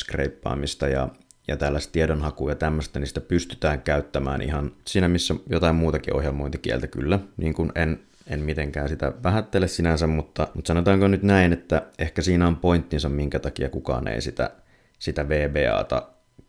ja, 0.91 1.09
ja 1.47 1.57
tällaista 1.57 1.91
tiedonhakua 1.91 2.51
ja 2.51 2.55
tämmöistä, 2.55 3.05
sitä 3.05 3.21
pystytään 3.21 3.81
käyttämään 3.81 4.41
ihan 4.41 4.71
siinä, 4.87 5.07
missä 5.07 5.35
jotain 5.49 5.75
muutakin 5.75 6.15
ohjelmointikieltä 6.15 6.87
kyllä. 6.87 7.19
Niin 7.37 7.53
kuin 7.53 7.71
en, 7.75 7.99
en 8.27 8.39
mitenkään 8.39 8.89
sitä 8.89 9.13
vähättele 9.23 9.67
sinänsä, 9.67 10.07
mutta, 10.07 10.47
mutta 10.53 10.67
sanotaanko 10.67 11.07
nyt 11.07 11.23
näin, 11.23 11.53
että 11.53 11.81
ehkä 11.99 12.21
siinä 12.21 12.47
on 12.47 12.55
pointtinsa, 12.55 13.09
minkä 13.09 13.39
takia 13.39 13.69
kukaan 13.69 14.07
ei 14.07 14.21
sitä, 14.21 14.51
sitä 14.99 15.29
VBAta 15.29 16.03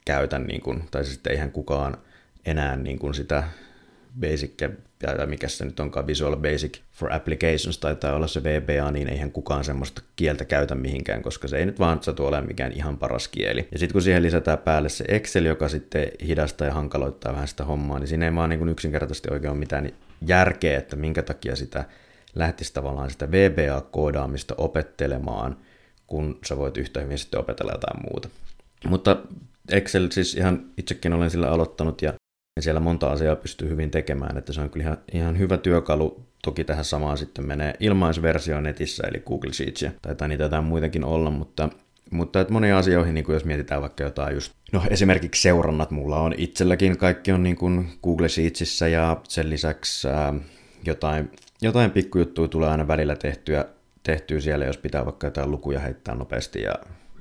käytä, 0.04 0.38
niin 0.38 0.60
kuin, 0.60 0.84
tai 0.90 1.04
sitten 1.04 1.32
eihän 1.32 1.52
kukaan 1.52 1.96
enää 2.46 2.76
niin 2.76 2.98
kuin 2.98 3.14
sitä 3.14 3.44
Basic, 4.20 4.50
tai 4.98 5.26
mikä 5.26 5.48
se 5.48 5.64
nyt 5.64 5.80
onkaan, 5.80 6.06
Visual 6.06 6.36
Basic 6.36 6.80
for 6.92 7.12
Applications 7.12 7.78
taitaa 7.78 8.14
olla 8.14 8.26
se 8.26 8.42
VBA, 8.42 8.90
niin 8.90 9.08
eihän 9.08 9.32
kukaan 9.32 9.64
semmoista 9.64 10.02
kieltä 10.16 10.44
käytä 10.44 10.74
mihinkään, 10.74 11.22
koska 11.22 11.48
se 11.48 11.56
ei 11.56 11.66
nyt 11.66 11.78
vaan 11.78 12.02
satu 12.02 12.26
ole 12.26 12.40
mikään 12.40 12.72
ihan 12.72 12.98
paras 12.98 13.28
kieli. 13.28 13.68
Ja 13.72 13.78
sitten 13.78 13.92
kun 13.92 14.02
siihen 14.02 14.22
lisätään 14.22 14.58
päälle 14.58 14.88
se 14.88 15.04
Excel, 15.08 15.44
joka 15.44 15.68
sitten 15.68 16.08
hidastaa 16.26 16.66
ja 16.66 16.74
hankaloittaa 16.74 17.32
vähän 17.32 17.48
sitä 17.48 17.64
hommaa, 17.64 17.98
niin 17.98 18.08
siinä 18.08 18.26
ei 18.26 18.34
vaan 18.34 18.50
niin 18.50 18.68
yksinkertaisesti 18.68 19.28
oikein 19.32 19.50
ole 19.50 19.58
mitään 19.58 19.90
järkeä, 20.26 20.78
että 20.78 20.96
minkä 20.96 21.22
takia 21.22 21.56
sitä 21.56 21.84
lähtisi 22.34 22.74
tavallaan 22.74 23.10
sitä 23.10 23.30
VBA-koodaamista 23.30 24.54
opettelemaan, 24.58 25.56
kun 26.06 26.38
sä 26.46 26.56
voit 26.56 26.76
yhtä 26.76 27.00
hyvin 27.00 27.18
sitten 27.18 27.40
opetella 27.40 27.72
jotain 27.72 28.02
muuta. 28.10 28.28
Mutta 28.86 29.16
Excel 29.68 30.08
siis 30.10 30.34
ihan 30.34 30.66
itsekin 30.78 31.12
olen 31.12 31.30
sillä 31.30 31.50
aloittanut 31.50 32.02
ja 32.02 32.12
ja 32.56 32.62
siellä 32.62 32.80
monta 32.80 33.10
asiaa 33.10 33.36
pystyy 33.36 33.68
hyvin 33.68 33.90
tekemään, 33.90 34.36
että 34.36 34.52
se 34.52 34.60
on 34.60 34.70
kyllä 34.70 34.96
ihan, 35.12 35.38
hyvä 35.38 35.56
työkalu. 35.56 36.24
Toki 36.42 36.64
tähän 36.64 36.84
samaan 36.84 37.18
sitten 37.18 37.46
menee 37.46 37.74
ilmaisversio 37.80 38.60
netissä, 38.60 39.06
eli 39.06 39.22
Google 39.26 39.52
Sheetsia. 39.52 39.90
Taitaa 40.02 40.28
niitä 40.28 40.44
jotain 40.44 40.64
muitakin 40.64 41.04
olla, 41.04 41.30
mutta 41.30 41.68
mutta 42.10 42.40
että 42.40 42.52
moniin 42.52 42.74
asioihin, 42.74 43.14
niin 43.14 43.24
kuin 43.24 43.34
jos 43.34 43.44
mietitään 43.44 43.82
vaikka 43.82 44.04
jotain 44.04 44.34
just, 44.34 44.52
no 44.72 44.82
esimerkiksi 44.90 45.42
seurannat, 45.42 45.90
mulla 45.90 46.20
on 46.20 46.34
itselläkin 46.36 46.98
kaikki 46.98 47.32
on 47.32 47.42
niin 47.42 47.56
kuin 47.56 47.88
Google 48.02 48.28
Sheetsissä 48.28 48.88
ja 48.88 49.20
sen 49.28 49.50
lisäksi 49.50 50.08
ää, 50.08 50.34
jotain, 50.86 51.30
jotain 51.62 51.90
pikkujuttuja 51.90 52.48
tulee 52.48 52.68
aina 52.68 52.88
välillä 52.88 53.16
tehtyä, 53.16 53.64
tehtyä 54.02 54.40
siellä, 54.40 54.64
jos 54.64 54.78
pitää 54.78 55.04
vaikka 55.04 55.26
jotain 55.26 55.50
lukuja 55.50 55.80
heittää 55.80 56.14
nopeasti 56.14 56.62
ja, 56.62 56.74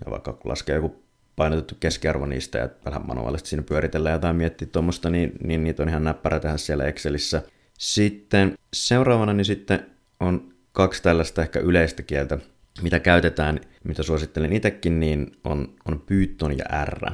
ja 0.06 0.12
vaikka 0.12 0.38
laskee 0.44 0.76
joku 0.76 1.03
painotettu 1.36 1.76
keskiarvo 1.80 2.26
niistä 2.26 2.58
ja 2.58 2.70
vähän 2.86 3.08
manuaalisesti 3.08 3.50
siinä 3.50 3.64
pyöritellään 3.64 4.14
jotain 4.14 4.36
miettiä 4.36 4.68
tuommoista, 4.72 5.10
niin, 5.10 5.32
niin 5.44 5.64
niitä 5.64 5.84
on 5.84 5.90
ihan 5.90 6.04
näppärä 6.04 6.40
tehdä 6.40 6.58
siellä 6.58 6.86
Excelissä. 6.86 7.42
Sitten 7.78 8.58
seuraavana 8.74 9.34
niin 9.34 9.46
sitten 9.46 9.86
on 10.20 10.54
kaksi 10.72 11.04
tällaista 11.04 11.42
ehkä 11.42 11.60
yleistä 11.60 12.04
kieltä, 12.04 12.38
mitä 12.82 13.00
käytetään, 13.00 13.60
mitä 13.84 14.04
suosittelen 14.04 14.54
itsekin, 14.54 15.00
niin 15.00 15.32
on, 15.44 15.74
on 15.86 16.00
Python 16.06 16.58
ja 16.58 16.86
R, 16.86 17.12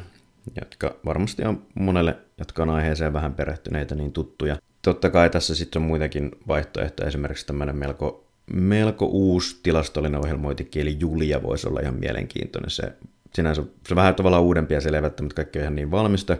jotka 0.61 0.95
varmasti 1.05 1.43
on 1.43 1.65
monelle, 1.75 2.17
jotka 2.37 2.63
on 2.63 2.69
aiheeseen 2.69 3.13
vähän 3.13 3.33
perehtyneitä, 3.33 3.95
niin 3.95 4.13
tuttuja. 4.13 4.57
Totta 4.81 5.09
kai 5.09 5.29
tässä 5.29 5.55
sitten 5.55 5.81
on 5.81 5.87
muitakin 5.87 6.31
vaihtoehtoja, 6.47 7.07
esimerkiksi 7.07 7.45
tämmöinen 7.45 7.75
melko, 7.75 8.27
melko 8.53 9.05
uusi 9.05 9.59
tilastollinen 9.63 10.19
ohjelmointikieli 10.19 10.97
Julia 10.99 11.43
voisi 11.43 11.67
olla 11.67 11.79
ihan 11.79 11.99
mielenkiintoinen. 11.99 12.69
Se 12.69 12.93
sinänsä 13.33 13.61
se 13.61 13.93
on 13.93 13.95
vähän 13.95 14.15
tavallaan 14.15 14.43
uudempi 14.43 14.73
ja 14.73 14.81
selvettä, 14.81 15.23
mutta 15.23 15.35
kaikki 15.35 15.59
on 15.59 15.63
ihan 15.63 15.75
niin 15.75 15.91
valmista 15.91 16.37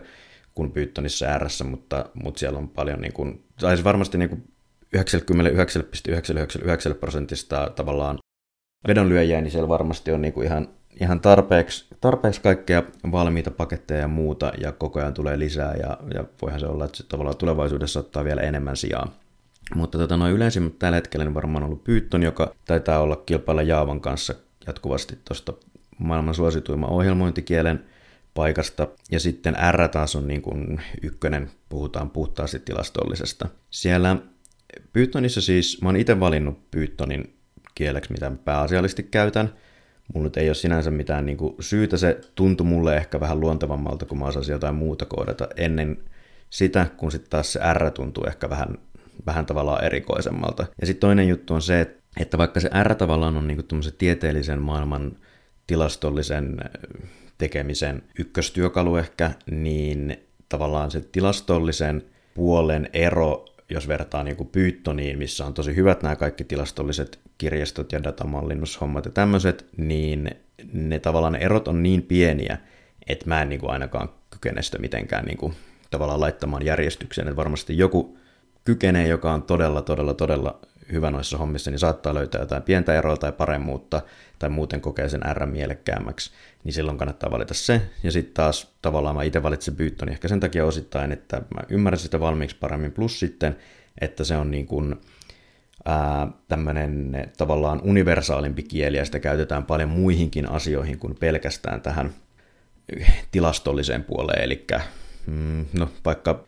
kuin 0.54 0.72
Pythonissa 0.72 1.38
R, 1.38 1.48
mutta, 1.64 2.04
mutta 2.22 2.38
siellä 2.38 2.58
on 2.58 2.68
paljon, 2.68 3.00
niin 3.00 3.12
kuin, 3.12 3.44
tai 3.60 3.76
siis 3.76 3.84
varmasti 3.84 4.18
niin 4.18 4.28
kuin 4.28 4.44
99,999 4.92 6.94
prosentista 6.94 7.70
tavallaan 7.76 8.18
vedonlyöjiä, 8.88 9.40
niin 9.40 9.50
siellä 9.50 9.68
varmasti 9.68 10.12
on 10.12 10.22
niinku 10.22 10.42
ihan, 10.42 10.68
ihan 11.00 11.20
tarpeeksi, 11.20 11.86
tarpeeksi 12.00 12.40
kaikkea 12.40 12.82
valmiita 13.12 13.50
paketteja 13.50 14.00
ja 14.00 14.08
muuta, 14.08 14.52
ja 14.58 14.72
koko 14.72 15.00
ajan 15.00 15.14
tulee 15.14 15.38
lisää, 15.38 15.74
ja, 15.74 15.98
ja 16.14 16.24
voihan 16.42 16.60
se 16.60 16.66
olla, 16.66 16.84
että 16.84 16.96
se 16.96 17.06
tavallaan 17.06 17.36
tulevaisuudessa 17.36 18.00
ottaa 18.00 18.24
vielä 18.24 18.40
enemmän 18.40 18.76
sijaa. 18.76 19.12
Mutta 19.74 19.98
tota, 19.98 20.16
noin 20.16 20.34
yleisimmät 20.34 20.78
tällä 20.78 20.96
hetkellä 20.96 21.24
niin 21.24 21.34
varmaan 21.34 21.64
ollut 21.64 21.84
Python, 21.84 22.22
joka 22.22 22.54
taitaa 22.66 23.00
olla 23.00 23.16
kilpailla 23.16 23.62
Jaavan 23.62 24.00
kanssa 24.00 24.34
jatkuvasti 24.66 25.18
tuosta 25.24 25.52
maailman 26.00 26.34
suosituimman 26.34 26.90
ohjelmointikielen 26.90 27.84
paikasta. 28.34 28.88
Ja 29.10 29.20
sitten 29.20 29.56
R 29.70 29.88
taas 29.88 30.16
on 30.16 30.28
niin 30.28 30.42
kuin 30.42 30.80
ykkönen, 31.02 31.50
puhutaan 31.68 32.10
puhtaasti 32.10 32.58
tilastollisesta. 32.58 33.48
Siellä 33.70 34.16
Pythonissa 34.92 35.40
siis, 35.40 35.82
mä 35.82 35.88
oon 35.88 35.96
itse 35.96 36.20
valinnut 36.20 36.70
Pythonin 36.70 37.34
kieleksi, 37.74 38.12
mitä 38.12 38.32
pääasiallisesti 38.44 39.02
käytän. 39.02 39.52
Mulla 40.14 40.24
nyt 40.24 40.36
ei 40.36 40.48
ole 40.48 40.54
sinänsä 40.54 40.90
mitään 40.90 41.26
niin 41.26 41.36
kuin 41.36 41.54
syytä, 41.60 41.96
se 41.96 42.20
tuntui 42.34 42.66
mulle 42.66 42.96
ehkä 42.96 43.20
vähän 43.20 43.40
luontevammalta, 43.40 44.06
kun 44.06 44.18
mä 44.18 44.24
osasin 44.24 44.52
jotain 44.52 44.74
muuta 44.74 45.04
koodata 45.04 45.48
ennen 45.56 45.98
sitä, 46.50 46.86
kun 46.96 47.12
sitten 47.12 47.30
taas 47.30 47.52
se 47.52 47.60
R 47.72 47.90
tuntuu 47.90 48.24
ehkä 48.24 48.50
vähän, 48.50 48.78
vähän 49.26 49.46
tavallaan 49.46 49.84
erikoisemmalta. 49.84 50.66
Ja 50.80 50.86
sitten 50.86 51.00
toinen 51.00 51.28
juttu 51.28 51.54
on 51.54 51.62
se, 51.62 51.80
että 52.20 52.38
vaikka 52.38 52.60
se 52.60 52.70
R 52.82 52.94
tavallaan 52.94 53.36
on 53.36 53.48
niin 53.48 53.64
kuin 53.68 53.82
tieteellisen 53.98 54.62
maailman 54.62 55.16
tilastollisen 55.70 56.56
tekemisen 57.38 58.02
ykköstyökalu 58.18 58.96
ehkä, 58.96 59.30
niin 59.50 60.16
tavallaan 60.48 60.90
se 60.90 61.00
tilastollisen 61.00 62.02
puolen 62.34 62.90
ero, 62.92 63.44
jos 63.68 63.88
vertaa 63.88 64.24
niin 64.24 64.48
Pythoniin, 64.52 65.18
missä 65.18 65.46
on 65.46 65.54
tosi 65.54 65.76
hyvät 65.76 66.02
nämä 66.02 66.16
kaikki 66.16 66.44
tilastolliset 66.44 67.18
kirjastot 67.38 67.92
ja 67.92 68.02
datamallinnushommat 68.02 69.04
ja 69.04 69.10
tämmöiset, 69.10 69.66
niin 69.76 70.30
ne 70.72 70.98
tavallaan 70.98 71.32
ne 71.32 71.38
erot 71.38 71.68
on 71.68 71.82
niin 71.82 72.02
pieniä, 72.02 72.58
että 73.06 73.28
mä 73.28 73.42
en 73.42 73.48
niin 73.48 73.60
kuin 73.60 73.70
ainakaan 73.70 74.08
kykene 74.30 74.62
sitä 74.62 74.78
mitenkään 74.78 75.24
niin 75.24 75.38
kuin 75.38 75.54
tavallaan 75.90 76.20
laittamaan 76.20 76.64
järjestykseen. 76.64 77.28
Että 77.28 77.36
varmasti 77.36 77.78
joku 77.78 78.18
kykenee, 78.64 79.08
joka 79.08 79.32
on 79.32 79.42
todella, 79.42 79.82
todella, 79.82 80.14
todella 80.14 80.60
hyvä 80.92 81.10
noissa 81.10 81.38
hommissa, 81.38 81.70
niin 81.70 81.78
saattaa 81.78 82.14
löytää 82.14 82.40
jotain 82.40 82.62
pientä 82.62 82.94
eroa 82.94 83.16
tai 83.16 83.32
paremmuutta, 83.32 84.02
tai 84.38 84.50
muuten 84.50 84.80
kokee 84.80 85.08
sen 85.08 85.20
R 85.32 85.46
mielekkäämmäksi, 85.46 86.30
niin 86.64 86.72
silloin 86.72 86.98
kannattaa 86.98 87.30
valita 87.30 87.54
se. 87.54 87.82
Ja 88.02 88.12
sitten 88.12 88.34
taas 88.34 88.72
tavallaan 88.82 89.16
mä 89.16 89.22
itse 89.22 89.42
valitsin 89.42 89.76
Python 89.76 90.08
ehkä 90.08 90.28
sen 90.28 90.40
takia 90.40 90.66
osittain, 90.66 91.12
että 91.12 91.36
mä 91.36 91.60
ymmärrän 91.68 91.98
sitä 91.98 92.20
valmiiksi 92.20 92.56
paremmin, 92.60 92.92
plus 92.92 93.20
sitten, 93.20 93.56
että 94.00 94.24
se 94.24 94.36
on 94.36 94.50
niin 94.50 94.66
kuin, 94.66 94.96
tämmöinen 96.48 97.16
tavallaan 97.38 97.80
universaalimpi 97.84 98.62
kieli, 98.62 98.96
ja 98.96 99.04
sitä 99.04 99.20
käytetään 99.20 99.64
paljon 99.64 99.88
muihinkin 99.88 100.50
asioihin 100.50 100.98
kuin 100.98 101.16
pelkästään 101.20 101.80
tähän 101.80 102.14
tilastolliseen 103.32 104.04
puoleen, 104.04 104.44
eli 104.44 104.66
mm, 105.26 105.64
no, 105.72 105.88
vaikka 106.04 106.44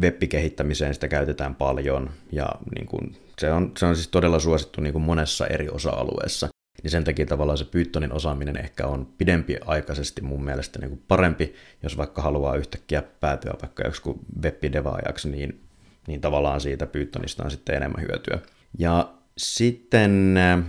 web-kehittämiseen 0.00 0.94
sitä 0.94 1.08
käytetään 1.08 1.54
paljon, 1.54 2.10
ja 2.32 2.48
niin 2.74 2.86
kuin, 2.86 3.16
se, 3.38 3.52
on, 3.52 3.72
se 3.78 3.86
on 3.86 3.96
siis 3.96 4.08
todella 4.08 4.38
suosittu 4.38 4.80
niin 4.80 4.92
kuin 4.92 5.02
monessa 5.02 5.46
eri 5.46 5.68
osa-alueessa. 5.68 6.48
Niin 6.82 6.90
sen 6.90 7.04
takia 7.04 7.26
tavallaan 7.26 7.58
se 7.58 7.64
Pythonin 7.64 8.12
osaaminen 8.12 8.56
ehkä 8.56 8.86
on 8.86 9.08
pidempi 9.18 9.56
aikaisesti 9.66 10.22
mun 10.22 10.44
mielestä 10.44 10.78
niin 10.78 10.88
kuin 10.88 11.02
parempi, 11.08 11.54
jos 11.82 11.96
vaikka 11.96 12.22
haluaa 12.22 12.56
yhtäkkiä 12.56 13.02
päätyä 13.20 13.54
vaikka 13.62 13.82
joku 13.86 14.20
web-devaajaksi, 14.42 15.28
niin, 15.28 15.60
niin 16.06 16.20
tavallaan 16.20 16.60
siitä 16.60 16.86
Pythonista 16.86 17.44
on 17.44 17.50
sitten 17.50 17.76
enemmän 17.76 18.02
hyötyä. 18.02 18.38
Ja 18.78 19.14
sitten 19.36 20.36
äh, 20.36 20.64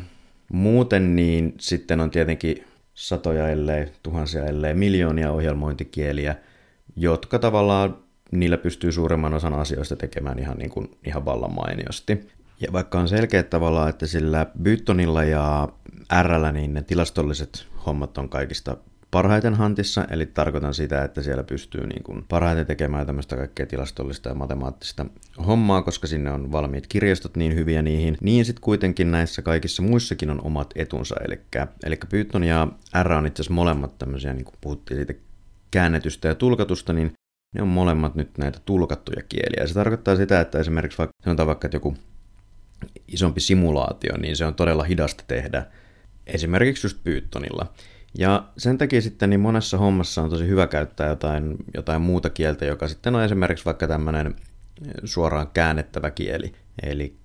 muuten 0.52 1.16
niin 1.16 1.54
sitten 1.60 2.00
on 2.00 2.12
tietenkin 2.12 2.64
satoja 2.94 3.50
ellei 3.50 3.86
tuhansia 4.04 4.46
ellei 4.46 4.74
miljoonia 4.74 5.32
ohjelmointikieliä, 5.32 6.36
jotka 6.96 7.40
tavallaan 7.40 7.98
niillä 8.32 8.58
pystyy 8.58 8.92
suuremman 8.92 9.34
osan 9.34 9.54
asioista 9.54 9.96
tekemään 9.96 10.40
ihan, 10.40 10.58
niin 10.58 10.70
kuin, 10.70 10.98
ihan 11.06 11.26
vallan 11.26 11.54
mainiosti. 11.54 12.28
Ja 12.62 12.74
vaikka 12.74 13.00
on 13.00 13.08
selkeä 13.08 13.44
tavallaan, 13.44 13.90
että 13.90 14.08
sillä 14.08 14.46
Bytonilla 14.62 15.24
ja 15.24 15.70
Rllä 16.24 16.52
niin 16.52 16.74
ne 16.74 16.82
tilastolliset 16.82 17.68
hommat 17.86 18.18
on 18.18 18.30
kaikista 18.30 18.78
parhaiten 19.12 19.54
hantissa, 19.54 20.06
eli 20.10 20.26
tarkoitan 20.26 20.74
sitä, 20.74 21.04
että 21.04 21.22
siellä 21.22 21.44
pystyy 21.44 21.88
niin 21.88 22.04
kuin 22.04 22.26
parhaiten 22.30 22.66
tekemään 22.66 23.06
tämmöistä 23.06 23.36
kaikkea 23.36 23.66
tilastollista 23.66 24.30
ja 24.30 24.36
matemaattista 24.36 25.06
hommaa, 25.48 25.82
koska 25.82 26.08
sinne 26.08 26.32
on 26.32 26.52
valmiit 26.52 26.88
kirjastot 26.88 27.38
niin 27.38 27.56
hyviä 27.56 27.82
niihin, 27.82 28.18
niin 28.22 28.46
sitten 28.46 28.62
kuitenkin 28.62 29.12
näissä 29.12 29.42
kaikissa 29.42 29.84
muissakin 29.84 30.30
on 30.30 30.42
omat 30.44 30.74
etunsa, 30.76 31.16
eli, 31.28 31.40
eli 31.84 31.98
Python 32.10 32.44
ja 32.44 32.68
R 33.04 33.12
on 33.12 33.26
itse 33.26 33.42
asiassa 33.42 33.54
molemmat 33.54 33.98
tämmöisiä, 33.98 34.34
niin 34.34 34.46
kuin 34.46 34.56
puhuttiin 34.62 34.98
siitä 34.98 35.14
käännetystä 35.72 36.28
ja 36.28 36.36
tulkatusta, 36.36 36.94
niin 36.94 37.14
ne 37.56 37.62
on 37.62 37.68
molemmat 37.68 38.16
nyt 38.16 38.38
näitä 38.38 38.60
tulkattuja 38.66 39.22
kieliä. 39.30 39.68
Se 39.68 39.74
tarkoittaa 39.74 40.16
sitä, 40.16 40.42
että 40.42 40.60
esimerkiksi 40.60 40.98
vaikka, 40.98 41.14
sanotaan 41.24 41.48
vaikka, 41.48 41.68
että 41.68 41.76
joku 41.76 41.98
isompi 43.08 43.40
simulaatio, 43.40 44.18
niin 44.18 44.36
se 44.36 44.46
on 44.46 44.56
todella 44.56 44.84
hidasta 44.84 45.24
tehdä 45.28 45.66
esimerkiksi 46.28 46.88
just 46.88 47.04
Pythonilla. 47.04 47.74
Ja 48.18 48.48
sen 48.58 48.78
takia 48.78 49.02
sitten 49.02 49.30
niin 49.30 49.40
monessa 49.40 49.78
hommassa 49.78 50.22
on 50.22 50.30
tosi 50.30 50.48
hyvä 50.48 50.68
käyttää 50.68 51.10
jotain, 51.10 51.56
jotain 51.74 52.02
muuta 52.02 52.30
kieltä, 52.30 52.66
joka 52.66 52.88
sitten 52.88 53.16
on 53.16 53.24
esimerkiksi 53.24 53.66
vaikka 53.66 53.88
tämmöinen 53.88 54.36
suoraan 55.04 55.48
käännettävä 55.54 56.12
kieli. 56.12 56.54
Eli 56.84 57.16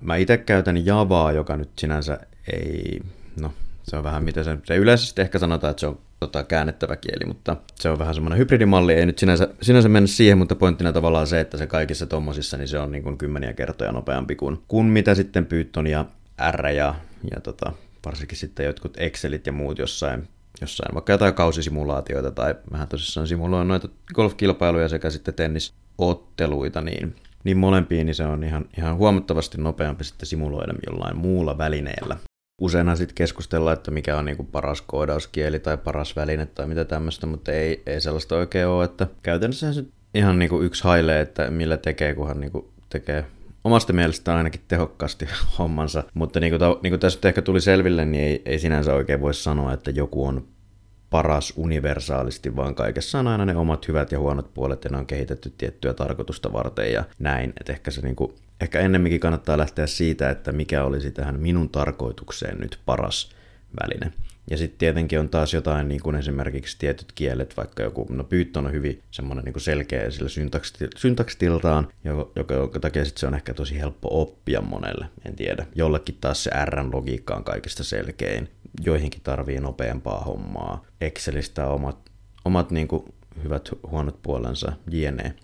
mä 0.00 0.16
itse 0.16 0.38
käytän 0.38 0.86
Javaa, 0.86 1.32
joka 1.32 1.56
nyt 1.56 1.70
sinänsä 1.78 2.18
ei, 2.52 3.00
no 3.40 3.52
se 3.82 3.96
on 3.96 4.04
vähän 4.04 4.24
mitä 4.24 4.44
se, 4.44 4.58
se 4.64 4.76
yleisesti 4.76 5.22
ehkä 5.22 5.38
sanotaan, 5.38 5.70
että 5.70 5.80
se 5.80 5.86
on 5.86 5.98
tota, 6.20 6.44
käännettävä 6.44 6.96
kieli, 6.96 7.26
mutta 7.26 7.56
se 7.74 7.90
on 7.90 7.98
vähän 7.98 8.14
semmoinen 8.14 8.38
hybridimalli, 8.38 8.92
ei 8.92 9.06
nyt 9.06 9.18
sinänsä, 9.18 9.48
sinänsä 9.62 9.88
mennä 9.88 10.06
siihen, 10.06 10.38
mutta 10.38 10.54
pointtina 10.54 10.92
tavallaan 10.92 11.26
se, 11.26 11.40
että 11.40 11.56
se 11.58 11.66
kaikissa 11.66 12.06
tommosissa, 12.06 12.56
niin 12.56 12.68
se 12.68 12.78
on 12.78 12.92
niin 12.92 13.02
kuin 13.02 13.18
kymmeniä 13.18 13.52
kertoja 13.52 13.92
nopeampi 13.92 14.36
kuin, 14.36 14.58
kuin 14.68 14.86
mitä 14.86 15.14
sitten 15.14 15.46
Python 15.46 15.86
ja 15.86 16.04
R 16.52 16.66
ja, 16.66 16.94
ja 17.30 17.40
tota, 17.40 17.72
varsinkin 18.06 18.38
sitten 18.38 18.66
jotkut 18.66 18.96
Excelit 18.96 19.46
ja 19.46 19.52
muut 19.52 19.78
jossain, 19.78 20.28
jossain 20.60 20.94
vaikka 20.94 21.12
jotain 21.12 21.34
kausisimulaatioita 21.34 22.30
tai 22.30 22.54
vähän 22.72 22.88
tosissaan 22.88 23.26
simuloin 23.26 23.68
noita 23.68 23.88
golfkilpailuja 24.14 24.88
sekä 24.88 25.10
sitten 25.10 25.34
tennisotteluita, 25.34 26.80
niin, 26.80 27.16
niin 27.44 27.56
molempiin 27.56 28.06
niin 28.06 28.14
se 28.14 28.24
on 28.24 28.44
ihan, 28.44 28.64
ihan 28.78 28.96
huomattavasti 28.96 29.58
nopeampi 29.58 30.04
sitten 30.04 30.26
simuloida 30.26 30.74
jollain 30.86 31.16
muulla 31.16 31.58
välineellä. 31.58 32.16
Useinhan 32.60 32.96
sitten 32.96 33.14
keskustellaan, 33.14 33.76
että 33.76 33.90
mikä 33.90 34.16
on 34.16 34.24
niinku 34.24 34.44
paras 34.44 34.82
koodauskieli 34.82 35.58
tai 35.58 35.76
paras 35.76 36.16
väline 36.16 36.46
tai 36.46 36.66
mitä 36.66 36.84
tämmöistä, 36.84 37.26
mutta 37.26 37.52
ei, 37.52 37.82
ei 37.86 38.00
sellaista 38.00 38.36
oikein 38.36 38.66
ole, 38.66 38.84
että 38.84 39.06
käytännössä 39.22 39.72
se 39.72 39.84
ihan 40.14 40.38
niinku 40.38 40.62
yksi 40.62 40.84
hailee, 40.84 41.20
että 41.20 41.50
millä 41.50 41.76
tekee, 41.76 42.14
kunhan 42.14 42.40
niinku 42.40 42.72
tekee 42.88 43.24
omasta 43.64 43.92
mielestään 43.92 44.38
ainakin 44.38 44.60
tehokkaasti 44.68 45.28
hommansa, 45.58 46.04
mutta 46.14 46.40
niin 46.40 46.58
kuin, 46.58 46.60
niin 46.82 46.90
kuin 46.90 47.00
tässä 47.00 47.28
ehkä 47.28 47.42
tuli 47.42 47.60
selville, 47.60 48.04
niin 48.04 48.24
ei, 48.24 48.42
ei 48.44 48.58
sinänsä 48.58 48.94
oikein 48.94 49.20
voi 49.20 49.34
sanoa, 49.34 49.72
että 49.72 49.90
joku 49.90 50.26
on 50.26 50.46
paras 51.10 51.52
universaalisti, 51.56 52.56
vaan 52.56 52.74
kaikessa 52.74 53.18
on 53.18 53.26
aina 53.26 53.44
ne 53.44 53.56
omat 53.56 53.88
hyvät 53.88 54.12
ja 54.12 54.18
huonot 54.18 54.54
puolet, 54.54 54.84
ja 54.84 54.90
ne 54.90 54.96
on 54.96 55.06
kehitetty 55.06 55.52
tiettyä 55.58 55.94
tarkoitusta 55.94 56.52
varten 56.52 56.92
ja 56.92 57.04
näin. 57.18 57.52
Et 57.60 57.68
ehkä, 57.68 57.90
se 57.90 58.00
niin 58.00 58.16
kuin, 58.16 58.34
ehkä 58.60 58.80
ennemminkin 58.80 59.20
kannattaa 59.20 59.58
lähteä 59.58 59.86
siitä, 59.86 60.30
että 60.30 60.52
mikä 60.52 60.84
olisi 60.84 61.10
tähän 61.10 61.40
minun 61.40 61.68
tarkoitukseen 61.68 62.58
nyt 62.58 62.80
paras 62.86 63.30
väline. 63.80 64.12
Ja 64.50 64.56
sitten 64.56 64.78
tietenkin 64.78 65.20
on 65.20 65.28
taas 65.28 65.54
jotain, 65.54 65.88
niin 65.88 66.00
kuin 66.00 66.16
esimerkiksi 66.16 66.78
tietyt 66.78 67.12
kielet, 67.12 67.56
vaikka 67.56 67.82
joku, 67.82 68.06
no 68.10 68.24
Python 68.24 68.66
on 68.66 68.72
hyvin 68.72 69.02
semmoinen 69.10 69.44
niin 69.44 69.60
selkeä 69.60 70.10
sillä 70.10 70.28
syntakstiltaan, 70.96 71.88
joka, 72.34 72.54
joka 72.54 72.80
takia 72.80 73.04
sit 73.04 73.16
se 73.16 73.26
on 73.26 73.34
ehkä 73.34 73.54
tosi 73.54 73.78
helppo 73.78 74.08
oppia 74.20 74.60
monelle, 74.60 75.06
en 75.24 75.36
tiedä. 75.36 75.66
Jollekin 75.74 76.18
taas 76.20 76.44
se 76.44 76.50
R-logiikka 76.64 77.34
on 77.34 77.44
kaikista 77.44 77.84
selkein, 77.84 78.48
joihinkin 78.84 79.20
tarvii 79.22 79.60
nopeampaa 79.60 80.20
hommaa. 80.20 80.84
Excelistä 81.00 81.66
omat, 81.66 82.10
omat 82.44 82.70
niin 82.70 82.88
kuin 82.88 83.04
hyvät 83.44 83.68
huonot 83.90 84.22
puolensa, 84.22 84.72
jne. 84.90 85.34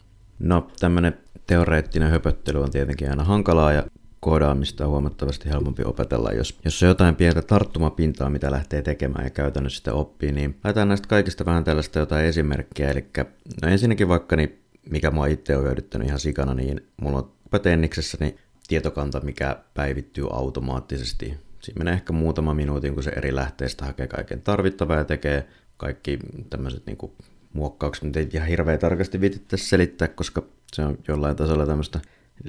No, 0.42 0.70
tämmöinen 0.80 1.18
teoreettinen 1.46 2.10
höpöttely 2.10 2.62
on 2.62 2.70
tietenkin 2.70 3.10
aina 3.10 3.24
hankalaa 3.24 3.72
ja 3.72 3.84
koodaamista 4.20 4.84
on 4.84 4.90
huomattavasti 4.90 5.48
helpompi 5.48 5.82
opetella. 5.84 6.32
Jos, 6.32 6.58
jos 6.64 6.82
on 6.82 6.88
jotain 6.88 7.16
pientä 7.16 7.42
tarttumapintaa, 7.42 8.30
mitä 8.30 8.50
lähtee 8.50 8.82
tekemään 8.82 9.24
ja 9.24 9.30
käytännössä 9.30 9.78
sitä 9.78 9.94
oppii, 9.94 10.32
niin 10.32 10.58
laitetaan 10.64 10.88
näistä 10.88 11.08
kaikista 11.08 11.44
vähän 11.44 11.64
tällaista 11.64 11.98
jotain 11.98 12.26
esimerkkiä. 12.26 12.90
Eli 12.90 13.06
no 13.62 13.68
ensinnäkin 13.68 14.08
vaikka, 14.08 14.36
niin, 14.36 14.62
mikä 14.90 15.10
mua 15.10 15.26
itse 15.26 15.56
on 15.56 15.64
hyödyttänyt 15.64 16.08
ihan 16.08 16.20
sikana, 16.20 16.54
niin 16.54 16.86
mulla 17.02 17.18
on 17.18 17.32
niin 18.20 18.38
tietokanta, 18.68 19.20
mikä 19.20 19.56
päivittyy 19.74 20.26
automaattisesti. 20.30 21.34
Siinä 21.60 21.78
menee 21.78 21.94
ehkä 21.94 22.12
muutama 22.12 22.54
minuutin, 22.54 22.94
kun 22.94 23.02
se 23.02 23.10
eri 23.10 23.34
lähteistä 23.34 23.84
hakee 23.84 24.06
kaiken 24.06 24.42
tarvittavaa 24.42 24.96
ja 24.96 25.04
tekee 25.04 25.48
kaikki 25.76 26.18
tämmöiset 26.50 26.86
niin 26.86 26.98
muokkaukset, 27.52 28.04
mitä 28.04 28.20
ei 28.20 28.28
ihan 28.34 28.48
hirveän 28.48 28.78
tarkasti 28.78 29.20
viitittäisi 29.20 29.68
selittää, 29.68 30.08
koska 30.08 30.42
se 30.72 30.84
on 30.84 30.98
jollain 31.08 31.36
tasolla 31.36 31.66
tämmöistä 31.66 32.00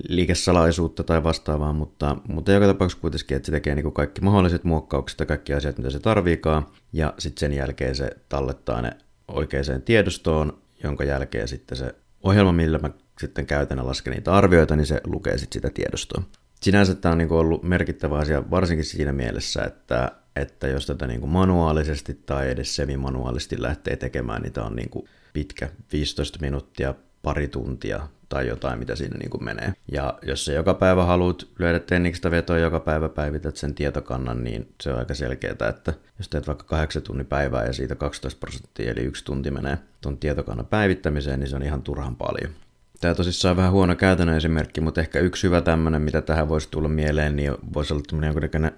liikesalaisuutta 0.09 1.03
tai 1.03 1.23
vastaavaa, 1.23 1.73
mutta, 1.73 2.17
mutta 2.27 2.51
joka 2.51 2.67
tapauksessa 2.67 3.01
kuitenkin, 3.01 3.37
että 3.37 3.45
se 3.45 3.51
tekee 3.51 3.75
niin 3.75 3.83
kuin 3.83 3.93
kaikki 3.93 4.21
mahdolliset 4.21 4.63
muokkaukset 4.63 5.19
ja 5.19 5.25
kaikki 5.25 5.53
asiat, 5.53 5.77
mitä 5.77 5.89
se 5.89 5.99
tarviikaan, 5.99 6.67
ja 6.93 7.13
sitten 7.17 7.39
sen 7.39 7.57
jälkeen 7.57 7.95
se 7.95 8.09
tallettaa 8.29 8.81
ne 8.81 8.91
oikeaan 9.27 9.81
tiedostoon, 9.85 10.57
jonka 10.83 11.03
jälkeen 11.03 11.47
sitten 11.47 11.77
se 11.77 11.95
ohjelma, 12.23 12.51
millä 12.51 12.79
mä 12.79 12.89
sitten 13.19 13.45
käytän 13.45 13.77
ja 13.77 13.85
lasken 13.85 14.13
niitä 14.13 14.33
arvioita, 14.33 14.75
niin 14.75 14.85
se 14.85 15.01
lukee 15.03 15.37
sitten 15.37 15.53
sitä 15.53 15.69
tiedostoa. 15.69 16.23
Sinänsä 16.61 16.95
tämä 16.95 17.11
on 17.11 17.17
niin 17.17 17.31
ollut 17.31 17.63
merkittävä 17.63 18.17
asia, 18.17 18.49
varsinkin 18.51 18.85
siinä 18.85 19.13
mielessä, 19.13 19.63
että, 19.63 20.11
että 20.35 20.67
jos 20.67 20.85
tätä 20.85 21.07
niin 21.07 21.19
kuin 21.19 21.29
manuaalisesti 21.29 22.13
tai 22.25 22.49
edes 22.49 22.75
semimanuaalisesti 22.75 23.61
lähtee 23.61 23.95
tekemään, 23.95 24.41
niin 24.41 24.53
tämä 24.53 24.67
on 24.67 24.75
niin 24.75 24.89
kuin 24.89 25.05
pitkä, 25.33 25.69
15 25.93 26.39
minuuttia, 26.41 26.93
pari 27.23 27.47
tuntia 27.47 28.07
tai 28.29 28.47
jotain, 28.47 28.79
mitä 28.79 28.95
siinä 28.95 29.17
niin 29.17 29.29
kuin 29.29 29.43
menee. 29.43 29.73
Ja 29.91 30.19
jos 30.21 30.45
sä 30.45 30.53
joka 30.53 30.73
päivä 30.73 31.05
haluat 31.05 31.47
lyödä 31.59 31.79
tennikistä 31.79 32.31
vetoa, 32.31 32.57
joka 32.57 32.79
päivä 32.79 33.09
päivität 33.09 33.55
sen 33.55 33.75
tietokannan, 33.75 34.43
niin 34.43 34.73
se 34.81 34.93
on 34.93 34.99
aika 34.99 35.13
selkeää, 35.13 35.69
että 35.69 35.93
jos 36.17 36.29
teet 36.29 36.47
vaikka 36.47 36.63
8 36.63 37.01
tunnin 37.01 37.25
päivää 37.25 37.65
ja 37.65 37.73
siitä 37.73 37.95
12 37.95 38.39
prosenttia, 38.39 38.91
eli 38.91 39.01
yksi 39.01 39.25
tunti 39.25 39.51
menee 39.51 39.77
tuon 40.01 40.17
tietokannan 40.17 40.65
päivittämiseen, 40.65 41.39
niin 41.39 41.49
se 41.49 41.55
on 41.55 41.63
ihan 41.63 41.81
turhan 41.81 42.15
paljon. 42.15 42.53
Tämä 43.01 43.15
tosissaan 43.15 43.51
on 43.51 43.57
vähän 43.57 43.71
huono 43.71 43.95
käytännön 43.95 44.37
esimerkki, 44.37 44.81
mutta 44.81 45.01
ehkä 45.01 45.19
yksi 45.19 45.47
hyvä 45.47 45.61
tämmöinen, 45.61 46.01
mitä 46.01 46.21
tähän 46.21 46.49
voisi 46.49 46.67
tulla 46.71 46.89
mieleen, 46.89 47.35
niin 47.35 47.55
voisi 47.73 47.93
olla 47.93 48.03
tämmöinen 48.07 48.27
jonkunnäköinen 48.27 48.71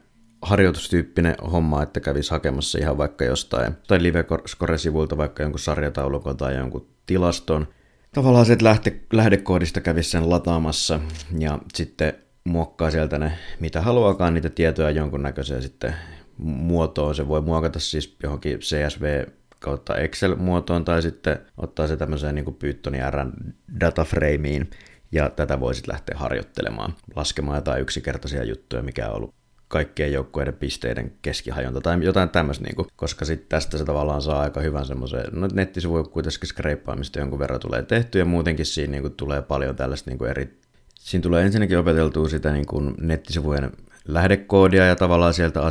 harjoitustyyppinen 0.46 1.36
homma, 1.52 1.84
että 1.84 2.00
kävisi 2.00 2.32
hakemassa 2.32 2.78
ihan 2.78 2.98
vaikka 2.98 3.26
jostain 3.26 3.74
tai 3.88 4.00
LiveScore-sivulta 4.04 5.18
vaikka 5.18 5.44
jonkun 5.44 5.60
sarjataulukon 5.60 6.38
tai 6.38 6.56
jonkun 6.56 6.88
tilaston. 7.06 7.68
Tavallaan 8.14 8.46
se 8.46 8.58
lähde, 8.62 9.00
lähdekoodista 9.14 9.82
kävisi 9.82 10.10
sen 10.10 10.30
lataamassa 10.30 11.00
ja 11.40 11.60
sitten 11.74 12.14
muokkaa 12.44 12.92
sieltä 12.92 13.20
ne, 13.20 13.32
mitä 13.60 13.82
haluaakaan, 13.82 14.34
niitä 14.34 14.50
tietoja 14.50 14.90
jonkunnäköiseen 14.90 15.62
sitten 15.62 15.96
muotoon. 16.38 17.16
Se 17.16 17.28
voi 17.28 17.42
muokata 17.42 17.80
siis 17.80 18.18
johonkin 18.24 18.60
CSV 18.60 19.26
kautta 19.60 19.98
Excel-muotoon 19.98 20.86
tai 20.86 21.02
sitten 21.02 21.38
ottaa 21.58 21.88
se 21.88 21.98
tämmöiseen 21.98 22.36
niin 22.36 22.46
kuin 22.46 22.56
Pythonin 22.56 23.14
R 23.14 23.26
dataframeen 23.80 24.70
ja 25.12 25.30
tätä 25.30 25.60
voisit 25.60 25.88
lähteä 25.88 26.18
harjoittelemaan, 26.18 26.94
laskemaan 27.16 27.58
jotain 27.58 27.82
yksinkertaisia 27.82 28.44
juttuja, 28.44 28.84
mikä 28.84 29.10
on 29.10 29.16
ollut 29.16 29.34
kaikkien 29.76 30.14
joukkueiden 30.14 30.54
pisteiden 30.54 31.14
keskihajonta 31.22 31.82
tai 31.82 32.04
jotain 32.04 32.30
tämmöistä, 32.30 32.64
niin 32.64 32.76
kuin, 32.76 32.88
koska 32.96 33.26
sitten 33.26 33.50
tästä 33.50 33.78
se 33.78 33.86
tavallaan 33.86 34.22
saa 34.22 34.42
aika 34.42 34.62
hyvän 34.62 34.86
semmoisen, 34.86 35.26
no 35.32 35.48
nettisivuja 35.54 36.04
kuitenkin 36.04 36.50
skreippaamista 36.50 37.20
jonkun 37.20 37.40
verran 37.40 37.60
tulee 37.60 37.84
tehty 37.84 38.20
ja 38.20 38.26
muutenkin 38.26 38.66
siinä 38.66 38.92
niin 38.92 39.02
kuin, 39.02 39.14
tulee 39.14 39.42
paljon 39.42 39.76
tällaista 39.76 40.10
niin 40.10 40.18
kuin 40.18 40.30
eri, 40.30 40.60
siinä 41.00 41.24
tulee 41.24 41.46
ensinnäkin 41.46 41.78
opeteltua 41.78 42.30
sitä 42.30 42.52
niin 42.52 42.66
kuin, 42.66 42.94
nettisivujen 43.02 43.72
lähdekoodia 44.08 44.86
ja 44.86 44.96
tavallaan 44.96 45.34
sieltä 45.34 45.62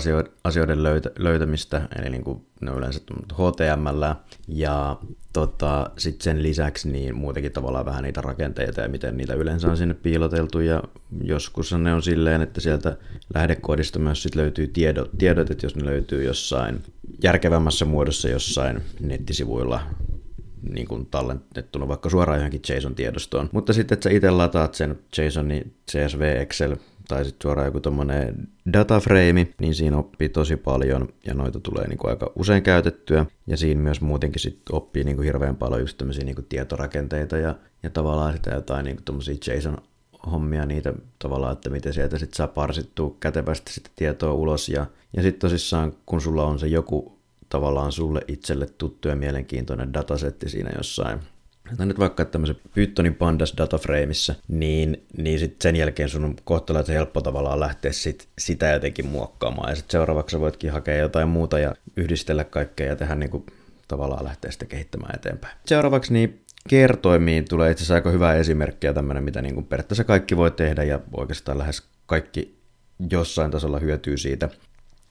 asioiden 0.44 0.82
löytä, 0.82 1.10
löytämistä, 1.18 1.88
eli 1.98 2.10
niin 2.10 2.24
kuin 2.24 2.46
ne 2.60 2.70
on 2.70 2.78
yleensä 2.78 3.00
HTML, 3.32 4.04
ja 4.48 4.96
tota, 5.32 5.90
sitten 5.98 6.24
sen 6.24 6.42
lisäksi 6.42 6.90
niin 6.90 7.16
muutenkin 7.16 7.52
tavallaan 7.52 7.84
vähän 7.84 8.02
niitä 8.02 8.20
rakenteita 8.20 8.80
ja 8.80 8.88
miten 8.88 9.16
niitä 9.16 9.34
yleensä 9.34 9.70
on 9.70 9.76
sinne 9.76 9.94
piiloteltu, 9.94 10.60
ja 10.60 10.82
joskus 11.24 11.72
ne 11.72 11.94
on 11.94 12.02
silleen, 12.02 12.42
että 12.42 12.60
sieltä 12.60 12.96
lähdekoodista 13.34 13.98
myös 13.98 14.22
sit 14.22 14.34
löytyy 14.34 14.66
tiedot, 14.66 15.10
tiedot, 15.18 15.50
että 15.50 15.66
jos 15.66 15.76
ne 15.76 15.84
löytyy 15.84 16.24
jossain 16.24 16.82
järkevämmässä 17.22 17.84
muodossa 17.84 18.28
jossain 18.28 18.82
nettisivuilla, 19.00 19.80
niin 20.74 20.88
kuin 20.88 21.06
tallennettuna 21.06 21.88
vaikka 21.88 22.10
suoraan 22.10 22.38
johonkin 22.38 22.62
JSON-tiedostoon. 22.68 23.48
Mutta 23.52 23.72
sitten, 23.72 23.96
että 23.96 24.08
sä 24.08 24.16
itse 24.16 24.30
lataat 24.30 24.74
sen 24.74 24.98
JSONin 25.18 25.74
CSV 25.90 26.36
Excel 26.40 26.76
tai 27.08 27.24
sitten 27.24 27.42
suoraan 27.42 27.66
joku 27.66 27.80
tommonen 27.80 28.48
dataframe, 28.72 29.48
niin 29.60 29.74
siinä 29.74 29.96
oppii 29.96 30.28
tosi 30.28 30.56
paljon 30.56 31.08
ja 31.26 31.34
noita 31.34 31.60
tulee 31.60 31.88
niinku 31.88 32.06
aika 32.06 32.32
usein 32.36 32.62
käytettyä. 32.62 33.26
Ja 33.46 33.56
siinä 33.56 33.80
myös 33.80 34.00
muutenkin 34.00 34.40
sit 34.40 34.60
oppii 34.72 35.04
niinku 35.04 35.22
hirveän 35.22 35.56
paljon 35.56 35.80
just 35.80 35.98
tämmöisiä 35.98 36.24
niinku 36.24 36.42
tietorakenteita 36.42 37.36
ja, 37.36 37.54
ja 37.82 37.90
tavallaan 37.90 38.32
sitä 38.32 38.50
jotain 38.50 38.84
niinku 38.84 39.02
tommosia 39.04 39.34
JSON 39.46 39.78
hommia 40.30 40.66
niitä 40.66 40.94
tavallaan, 41.18 41.52
että 41.52 41.70
miten 41.70 41.92
sieltä 41.92 42.18
sitten 42.18 42.36
saa 42.36 42.46
parsittua 42.46 43.16
kätevästi 43.20 43.72
sitä 43.72 43.90
tietoa 43.96 44.32
ulos. 44.32 44.68
Ja, 44.68 44.86
ja 45.16 45.22
sitten 45.22 45.40
tosissaan, 45.40 45.92
kun 46.06 46.20
sulla 46.20 46.44
on 46.44 46.58
se 46.58 46.66
joku 46.66 47.18
tavallaan 47.48 47.92
sulle 47.92 48.20
itselle 48.28 48.66
tuttu 48.66 49.08
ja 49.08 49.16
mielenkiintoinen 49.16 49.94
datasetti 49.94 50.48
siinä 50.48 50.70
jossain 50.76 51.20
Otan 51.72 51.88
nyt 51.88 51.98
vaikka 51.98 52.24
tämmöisen 52.24 52.56
Pythonin 52.74 53.14
Pandas 53.14 53.54
dataframeissa, 53.56 54.34
niin, 54.48 55.06
niin 55.16 55.38
sit 55.38 55.62
sen 55.62 55.76
jälkeen 55.76 56.08
sun 56.08 56.24
on 56.24 56.36
kohtalaisen 56.44 56.94
helppo 56.94 57.20
tavallaan 57.20 57.60
lähteä 57.60 57.92
sit 57.92 58.28
sitä 58.38 58.70
jotenkin 58.70 59.06
muokkaamaan. 59.06 59.70
Ja 59.70 59.76
sitten 59.76 59.92
seuraavaksi 59.92 60.40
voitkin 60.40 60.72
hakea 60.72 60.96
jotain 60.96 61.28
muuta 61.28 61.58
ja 61.58 61.74
yhdistellä 61.96 62.44
kaikkea 62.44 62.86
ja 62.86 62.96
tehdä 62.96 63.14
niinku 63.14 63.46
tavallaan 63.88 64.24
lähteä 64.24 64.50
sitä 64.50 64.64
kehittämään 64.64 65.14
eteenpäin. 65.14 65.56
Seuraavaksi 65.66 66.12
niin 66.12 66.40
kertoimiin 66.68 67.44
tulee 67.48 67.70
itse 67.70 67.80
asiassa 67.80 67.94
aika 67.94 68.10
hyvä 68.10 68.34
esimerkki 68.34 68.86
ja 68.86 68.94
tämmöinen, 68.94 69.24
mitä 69.24 69.42
niin 69.42 69.54
kuin 69.54 69.66
periaatteessa 69.66 70.04
kaikki 70.04 70.36
voi 70.36 70.50
tehdä 70.50 70.82
ja 70.82 71.00
oikeastaan 71.16 71.58
lähes 71.58 71.82
kaikki 72.06 72.58
jossain 73.10 73.50
tasolla 73.50 73.78
hyötyy 73.78 74.16
siitä. 74.16 74.48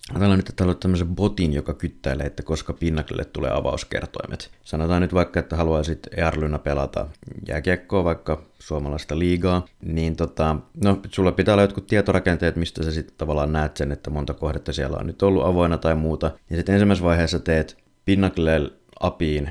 Ajatellaan 0.10 0.40
nyt, 0.40 0.50
että 0.50 0.64
haluat 0.64 0.80
tämmöisen 0.80 1.16
botin, 1.16 1.54
joka 1.54 1.74
kyttäilee, 1.74 2.26
että 2.26 2.44
koska 2.44 2.74
Pinnaclelle 2.74 3.26
tulee 3.26 3.52
avauskertoimet. 3.52 4.52
Sanotaan 4.64 5.02
nyt 5.02 5.14
vaikka, 5.14 5.40
että 5.40 5.56
haluaisit 5.56 6.08
Earlynä 6.18 6.60
pelata 6.60 7.08
jääkiekkoa, 7.48 8.04
vaikka 8.04 8.42
suomalaista 8.60 9.20
liigaa, 9.20 9.66
niin 9.82 10.16
tota, 10.16 10.56
no, 10.84 11.00
sulla 11.10 11.32
pitää 11.32 11.54
olla 11.54 11.64
jotkut 11.64 11.88
tietorakenteet, 11.88 12.56
mistä 12.56 12.84
sä 12.84 12.92
sitten 12.92 13.18
tavallaan 13.18 13.52
näet 13.52 13.78
sen, 13.78 13.92
että 13.92 14.10
monta 14.10 14.34
kohdetta 14.34 14.74
siellä 14.74 14.98
on 14.98 15.08
nyt 15.08 15.24
ollut 15.24 15.46
avoinna 15.46 15.78
tai 15.78 15.96
muuta. 15.96 16.32
Ja 16.50 16.56
sitten 16.56 16.76
ensimmäisessä 16.76 17.06
vaiheessa 17.06 17.40
teet 17.40 17.78
Pinnacle 18.06 18.72
apiin 19.00 19.50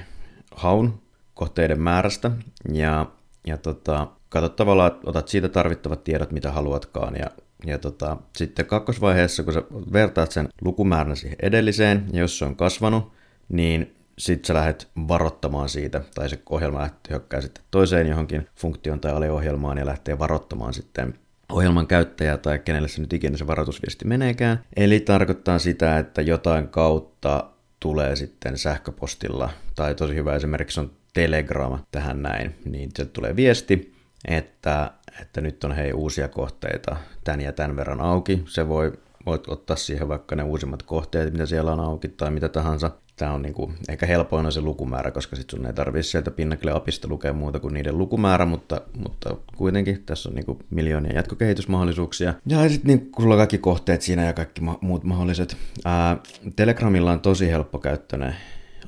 haun 0.54 1.02
kohteiden 1.34 1.80
määrästä 1.80 2.30
ja, 2.72 3.06
ja 3.46 3.56
tota, 3.58 4.06
katsot 4.28 4.56
tavallaan, 4.56 4.92
otat 5.06 5.28
siitä 5.28 5.48
tarvittavat 5.48 6.04
tiedot, 6.04 6.32
mitä 6.32 6.52
haluatkaan 6.52 7.14
ja 7.18 7.26
ja 7.64 7.79
tota, 7.79 8.16
sitten 8.37 8.66
kakkosvaiheessa, 8.66 9.42
kun 9.42 9.53
sä 9.53 9.62
vertaat 9.92 10.33
sen 10.33 10.48
lukumäärän 10.61 11.16
siihen 11.16 11.38
edelliseen, 11.42 12.07
ja 12.12 12.20
jos 12.20 12.38
se 12.38 12.44
on 12.44 12.57
kasvanut, 12.57 13.12
niin 13.48 13.94
sitten 14.18 14.46
sä 14.46 14.55
lähdet 14.55 14.88
varoittamaan 15.09 15.68
siitä, 15.68 16.03
tai 16.14 16.29
se 16.29 16.38
ohjelma 16.51 16.88
hyökkää 17.11 17.40
sitten 17.40 17.64
toiseen 17.70 18.07
johonkin 18.07 18.46
funktioon 18.57 19.01
tai 19.01 19.12
aliohjelmaan 19.12 19.79
ja 19.79 19.87
lähtee 19.87 20.18
varoittamaan 20.18 20.75
sitten 20.75 21.14
ohjelman 21.53 21.87
käyttäjää 21.87 22.38
tai 22.38 22.59
kenelle 22.59 22.88
se 22.88 23.01
nyt 23.01 23.12
ikinä 23.12 23.37
se 23.37 23.46
varoitusviesti 23.46 24.05
meneekään. 24.05 24.64
Eli 24.77 25.01
tarkoittaa 25.01 25.59
sitä, 25.59 25.98
että 25.98 26.22
jotain 26.22 26.68
kautta 26.68 27.51
tulee 27.81 28.16
sitten 28.16 28.59
sähköpostilla, 28.59 29.51
tai 29.75 29.94
tosi 29.94 30.14
hyvä 30.14 30.35
esimerkiksi 30.35 30.81
on 30.81 30.90
Telegram 31.14 31.79
tähän 31.90 32.22
näin, 32.22 32.55
niin 32.64 32.90
se 32.96 33.05
tulee 33.05 33.37
viesti, 33.37 33.94
että 34.28 34.90
että 35.20 35.40
nyt 35.40 35.64
on 35.64 35.72
hei 35.72 35.92
uusia 35.92 36.28
kohteita 36.28 36.96
tän 37.24 37.40
ja 37.40 37.52
tämän 37.52 37.76
verran 37.76 38.00
auki. 38.00 38.42
Se 38.46 38.68
voi, 38.68 38.92
voit 39.26 39.48
ottaa 39.48 39.76
siihen 39.76 40.08
vaikka 40.08 40.37
ne 40.37 40.42
uusimmat 40.42 40.82
kohteet, 40.82 41.32
mitä 41.32 41.46
siellä 41.46 41.72
on 41.72 41.80
auki 41.80 42.08
tai 42.08 42.30
mitä 42.30 42.48
tahansa. 42.48 42.90
Tämä 43.16 43.32
on 43.32 43.42
niinku, 43.42 43.72
ehkä 43.88 44.06
helpoin 44.06 44.46
on 44.46 44.52
se 44.52 44.61
lukumäärä, 44.61 45.11
koska 45.11 45.37
sitten 45.37 45.58
sun 45.58 45.66
ei 45.66 45.72
tarvitse 45.72 46.11
sieltä 46.11 46.30
Pinnacle 46.30 46.70
apista 46.70 47.08
lukea 47.08 47.32
muuta 47.32 47.61
kuin 47.61 47.74
niiden 47.74 47.98
lukumäärä, 47.98 48.46
mutta, 48.46 48.80
mutta 48.96 49.37
kuitenkin 49.56 50.02
tässä 50.06 50.28
on 50.28 50.35
niinku 50.35 50.58
miljoonia 50.70 51.12
jatkokehitysmahdollisuuksia. 51.14 52.35
Ja 52.46 52.68
sitten 52.68 52.88
niin, 52.88 53.11
sulla 53.20 53.35
on 53.35 53.38
kaikki 53.38 53.58
kohteet 53.58 54.02
siinä 54.02 54.24
ja 54.24 54.32
kaikki 54.32 54.61
ma- 54.61 54.78
muut 54.80 55.04
mahdolliset. 55.04 55.56
Ää, 55.85 56.16
Telegramilla 56.56 57.12
on 57.12 57.20
tosi 57.20 57.50
helppokäyttöinen 57.50 58.37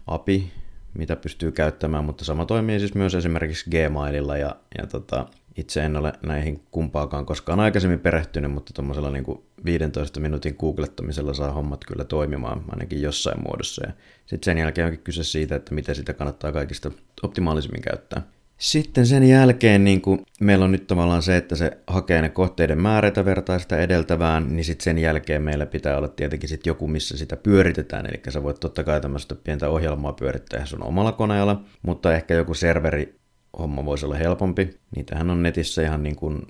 API, 0.07 0.53
mitä 0.99 1.17
pystyy 1.17 1.53
käyttämään, 1.53 2.05
mutta 2.05 2.25
sama 2.25 2.47
toimii 2.47 2.79
siis 2.79 2.95
myös 2.95 3.15
esimerkiksi 3.15 3.71
Gmaililla 3.71 4.37
ja, 4.37 4.57
ja 4.79 4.87
tota, 4.87 5.27
itse 5.57 5.85
en 5.85 5.97
ole 5.97 6.13
näihin 6.27 6.61
kumpaakaan 6.71 7.27
koskaan 7.27 7.61
aikaisemmin 7.61 8.01
perehtynyt, 8.01 8.53
mutta 8.53 8.73
tuommoisella 8.73 9.11
niin 9.11 9.25
15 9.65 10.21
minuutin 10.21 10.57
googlettamisella 10.59 11.35
saa 11.35 11.53
hommat 11.53 11.85
kyllä 11.85 12.05
toimimaan 12.05 12.65
ainakin 12.69 13.03
jossain 13.03 13.43
muodossa. 13.43 13.87
Ja 13.87 13.93
sitten 14.27 14.45
sen 14.45 14.59
jälkeen 14.59 14.87
onkin 14.87 15.05
kyse 15.05 15.25
siitä, 15.25 15.57
että 15.57 15.75
miten 15.75 15.95
sitä 15.95 16.15
kannattaa 16.15 16.53
kaikista 16.53 16.91
optimaalisimmin 17.23 17.83
käyttää. 17.83 18.23
Sitten 18.59 19.07
sen 19.07 19.25
jälkeen 19.25 19.85
niin 19.85 20.01
kuin 20.01 20.27
meillä 20.41 20.65
on 20.65 20.73
nyt 20.73 20.87
tavallaan 20.87 21.23
se, 21.23 21.37
että 21.37 21.57
se 21.57 21.79
hakee 21.87 22.23
ne 22.23 22.29
kohteiden 22.29 22.81
määrätä 22.81 23.25
vertaa 23.25 23.59
sitä 23.59 23.79
edeltävään, 23.79 24.57
niin 24.57 24.65
sitten 24.65 24.85
sen 24.85 24.99
jälkeen 24.99 25.43
meillä 25.43 25.67
pitää 25.67 25.97
olla 25.97 26.09
tietenkin 26.09 26.49
sit 26.49 26.67
joku, 26.67 26.89
missä 26.89 27.17
sitä 27.17 27.37
pyöritetään. 27.37 28.07
Eli 28.07 28.23
sä 28.29 28.43
voit 28.43 28.61
totta 28.61 28.85
kai 28.85 29.01
tämmöistä 29.01 29.35
pientä 29.35 29.69
ohjelmaa 29.69 30.13
pyörittää 30.13 30.67
sun 30.67 30.83
omalla 30.83 31.13
koneella, 31.13 31.63
mutta 31.83 32.15
ehkä 32.15 32.35
joku 32.35 32.55
serveri 32.55 33.15
homma 33.59 33.85
voisi 33.85 34.07
olla 34.07 34.15
helpompi. 34.15 34.71
Niitähän 34.97 35.31
on 35.31 35.43
netissä 35.43 35.83
ihan 35.83 36.03
niin 36.03 36.17
kuin 36.17 36.43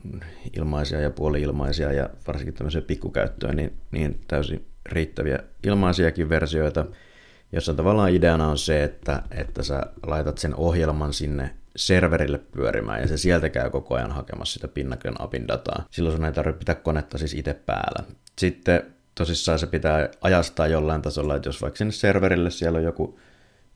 ilmaisia 0.57 1.01
ja 1.01 1.11
puoli-ilmaisia 1.11 1.93
ja 1.93 2.11
varsinkin 2.27 2.55
tämmöisiä 2.55 2.83
pikkukäyttöön 2.83 3.57
niin, 3.57 3.73
niin 3.91 4.21
täysin 4.29 4.67
riittäviä 4.87 5.39
ilmaisiakin 5.67 6.29
versioita, 6.29 6.87
jossa 7.53 7.75
tavallaan 7.75 8.13
ideana 8.13 8.49
on 8.49 8.59
se, 8.59 8.85
että, 8.85 9.23
että 9.31 9.63
sä 9.63 9.83
laitat 10.07 10.39
sen 10.39 10.55
ohjelman 10.55 11.13
sinne 11.13 11.51
serverille 11.77 12.39
pyörimään 12.39 13.01
ja 13.01 13.09
se 13.09 13.17
sieltä 13.17 13.49
käy 13.49 13.71
koko 13.71 13.95
ajan 13.95 14.13
hakemassa 14.13 14.55
sitä 14.55 14.69
Pinnaclen 14.69 15.21
apin 15.21 15.49
dataa. 15.49 15.87
Silloin 15.91 16.17
sun 16.17 16.25
ei 16.25 16.33
tarvitse 16.33 16.59
pitää 16.59 16.75
konetta 16.75 17.19
siis 17.19 17.35
itse 17.35 17.55
päällä. 17.55 18.05
Sitten 18.39 18.83
tosissaan 19.15 19.59
se 19.59 19.67
pitää 19.67 20.09
ajastaa 20.21 20.67
jollain 20.67 21.03
tasolla, 21.03 21.37
että 21.37 21.49
jos 21.49 21.63
vaikka 21.63 21.79
sinne 21.79 21.93
serverille 21.93 22.51
siellä 22.51 22.79
on 22.79 22.85
joku, 22.85 23.19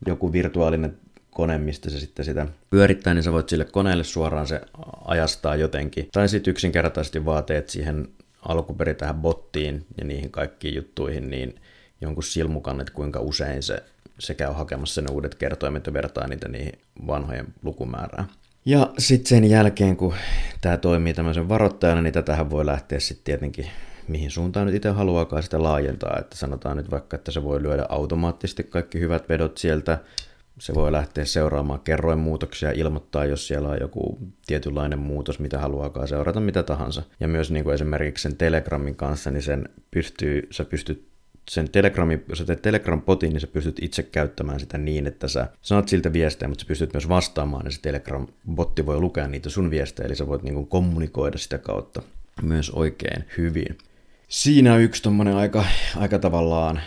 joku 0.07 0.33
virtuaalinen 0.33 0.97
kone, 1.31 1.57
mistä 1.57 1.89
se 1.89 1.99
sitten 1.99 2.25
sitä 2.25 2.47
pyörittää, 2.69 3.13
niin 3.13 3.23
sä 3.23 3.31
voit 3.31 3.49
sille 3.49 3.65
koneelle 3.65 4.03
suoraan 4.03 4.47
se 4.47 4.61
ajastaa 5.05 5.55
jotenkin. 5.55 6.07
Tai 6.11 6.29
sitten 6.29 6.51
yksinkertaisesti 6.51 7.25
vaateet 7.25 7.69
siihen 7.69 8.07
alkuperin 8.47 8.95
tähän 8.95 9.15
bottiin 9.15 9.85
ja 9.97 10.05
niihin 10.05 10.31
kaikkiin 10.31 10.75
juttuihin, 10.75 11.29
niin 11.29 11.55
jonkun 12.01 12.23
silmukan, 12.23 12.81
että 12.81 12.93
kuinka 12.93 13.19
usein 13.19 13.63
se, 13.63 13.83
se 14.19 14.33
käy 14.33 14.53
hakemassa 14.53 15.01
ne 15.01 15.07
uudet 15.11 15.35
kertoimet 15.35 15.87
ja 15.87 15.93
vertaa 15.93 16.27
niitä 16.27 16.47
niihin 16.47 16.79
vanhojen 17.07 17.47
lukumäärään. 17.63 18.29
Ja 18.65 18.93
sitten 18.97 19.29
sen 19.29 19.49
jälkeen, 19.49 19.97
kun 19.97 20.13
tämä 20.61 20.77
toimii 20.77 21.13
tämmöisen 21.13 21.49
varoittajana, 21.49 22.01
niin 22.01 22.13
tätähän 22.13 22.49
voi 22.49 22.65
lähteä 22.65 22.99
sitten 22.99 23.23
tietenkin 23.23 23.67
mihin 24.09 24.31
suuntaan 24.31 24.65
nyt 24.65 24.75
itse 24.75 24.89
haluaakaan 24.89 25.43
sitä 25.43 25.63
laajentaa. 25.63 26.19
Että 26.19 26.37
sanotaan 26.37 26.77
nyt 26.77 26.91
vaikka, 26.91 27.15
että 27.15 27.31
se 27.31 27.43
voi 27.43 27.63
lyödä 27.63 27.85
automaattisesti 27.89 28.63
kaikki 28.63 28.99
hyvät 28.99 29.29
vedot 29.29 29.57
sieltä, 29.57 29.97
se 30.59 30.73
voi 30.73 30.91
lähteä 30.91 31.25
seuraamaan 31.25 31.79
kerroin 31.79 32.19
muutoksia, 32.19 32.71
ilmoittaa, 32.71 33.25
jos 33.25 33.47
siellä 33.47 33.69
on 33.69 33.77
joku 33.81 34.17
tietynlainen 34.47 34.99
muutos, 34.99 35.39
mitä 35.39 35.59
haluaakaan 35.59 36.07
seurata, 36.07 36.39
mitä 36.39 36.63
tahansa. 36.63 37.03
Ja 37.19 37.27
myös 37.27 37.51
niin 37.51 37.63
kuin 37.63 37.73
esimerkiksi 37.73 38.23
sen 38.23 38.37
Telegramin 38.37 38.95
kanssa, 38.95 39.31
niin 39.31 39.43
sen 39.43 39.69
pystyy, 39.91 40.47
sä 40.51 40.65
pystyt 40.65 41.08
sen 41.49 41.69
Telegramin, 41.69 42.23
jos 42.29 42.37
sä 42.37 42.45
teet 42.45 42.61
Telegram-potin, 42.61 43.29
niin 43.29 43.41
sä 43.41 43.47
pystyt 43.47 43.77
itse 43.81 44.03
käyttämään 44.03 44.59
sitä 44.59 44.77
niin, 44.77 45.07
että 45.07 45.27
sä 45.27 45.47
saat 45.61 45.87
siltä 45.87 46.13
viestejä, 46.13 46.49
mutta 46.49 46.61
sä 46.61 46.67
pystyt 46.67 46.93
myös 46.93 47.09
vastaamaan, 47.09 47.65
ja 47.65 47.71
se 47.71 47.81
Telegram-botti 47.81 48.85
voi 48.85 48.99
lukea 48.99 49.27
niitä 49.27 49.49
sun 49.49 49.71
viestejä, 49.71 50.05
eli 50.05 50.15
sä 50.15 50.27
voit 50.27 50.43
niin 50.43 50.53
kuin 50.53 50.67
kommunikoida 50.67 51.37
sitä 51.37 51.57
kautta 51.57 52.01
myös 52.41 52.69
oikein 52.69 53.25
hyvin. 53.37 53.77
Siinä 54.27 54.73
on 54.73 54.81
yksi 54.81 55.03
tommonen 55.03 55.35
aika, 55.35 55.65
aika 55.95 56.19
tavallaan 56.19 56.81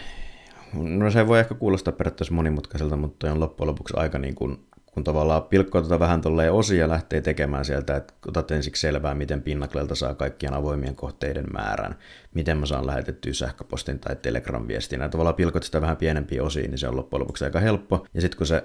No 0.73 1.11
se 1.11 1.27
voi 1.27 1.41
ehkä 1.41 1.55
kuulostaa 1.55 1.93
periaatteessa 1.93 2.35
monimutkaiselta, 2.35 2.97
mutta 2.97 3.33
on 3.33 3.41
loppujen 3.41 3.69
lopuksi 3.69 3.95
aika 3.97 4.19
niin 4.19 4.35
kuin, 4.35 4.59
kun 4.93 5.05
tavallaan 5.05 5.43
pilkkoa 5.43 5.83
tätä 5.83 5.99
vähän 5.99 6.21
tolleen 6.21 6.53
osia 6.53 6.81
ja 6.81 6.89
lähtee 6.89 7.21
tekemään 7.21 7.65
sieltä, 7.65 7.97
että 7.97 8.15
otat 8.27 8.51
ensiksi 8.51 8.81
selvää, 8.81 9.15
miten 9.15 9.43
Pinnaklelta 9.43 9.95
saa 9.95 10.15
kaikkien 10.15 10.55
avoimien 10.55 10.97
kohteiden 10.97 11.47
määrän, 11.53 11.95
miten 12.35 12.59
mä 12.59 12.67
saan 12.67 12.87
lähetettyä 12.87 13.33
sähköpostin 13.33 13.99
tai 13.99 14.17
Telegram-viestin. 14.17 15.01
Ja 15.01 15.09
tavallaan 15.09 15.35
pilkot 15.35 15.63
sitä 15.63 15.81
vähän 15.81 15.97
pienempiin 15.97 16.43
osiin, 16.43 16.71
niin 16.71 16.79
se 16.79 16.89
on 16.89 16.97
loppujen 16.97 17.21
lopuksi 17.21 17.45
aika 17.45 17.61
helppo. 17.61 18.07
Ja 18.15 18.21
sitten 18.21 18.39
kun 18.39 18.47
se 18.47 18.63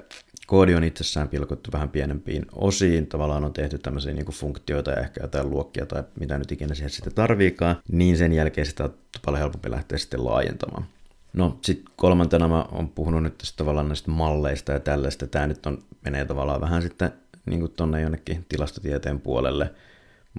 koodi 0.48 0.76
on 0.76 0.84
itsessään 0.84 1.30
pilkottu 1.30 1.70
vähän 1.74 1.90
pienempiin 1.90 2.46
osiin, 2.56 3.08
tavallaan 3.08 3.46
on 3.46 3.54
tehty 3.54 3.78
tämmöisiä 3.78 4.14
niin 4.14 4.32
funktioita 4.32 4.92
ja 4.92 5.02
ehkä 5.02 5.24
jotain 5.24 5.50
luokkia 5.50 5.86
tai 5.86 6.04
mitä 6.20 6.38
nyt 6.38 6.52
ikinä 6.52 6.76
siihen 6.76 6.90
sitten 6.90 7.14
tarviikaan, 7.14 7.82
niin 7.92 8.18
sen 8.18 8.34
jälkeen 8.34 8.68
sitä 8.68 8.84
on 8.84 8.94
paljon 9.26 9.40
helpompi 9.40 9.72
lähteä 9.72 9.98
sitten 9.98 10.26
laajentamaan. 10.26 10.86
No 11.38 11.58
sitten 11.62 11.94
kolmantena 11.96 12.48
mä 12.48 12.66
oon 12.72 12.90
puhunut 12.90 13.24
nyt 13.24 13.38
tästä 13.38 13.58
tavallaan 13.58 13.88
näistä 13.88 14.12
malleista 14.12 14.72
ja 14.72 14.80
tällaista. 14.80 15.28
Tämä 15.28 15.48
nyt 15.48 15.66
on, 15.66 15.84
menee 16.06 16.26
tavallaan 16.26 16.62
vähän 16.62 16.82
sitten 16.82 17.12
niin 17.46 17.60
kuin 17.60 17.72
tonne 17.72 18.02
jonnekin 18.02 18.46
tilastotieteen 18.50 19.22
puolelle, 19.22 19.74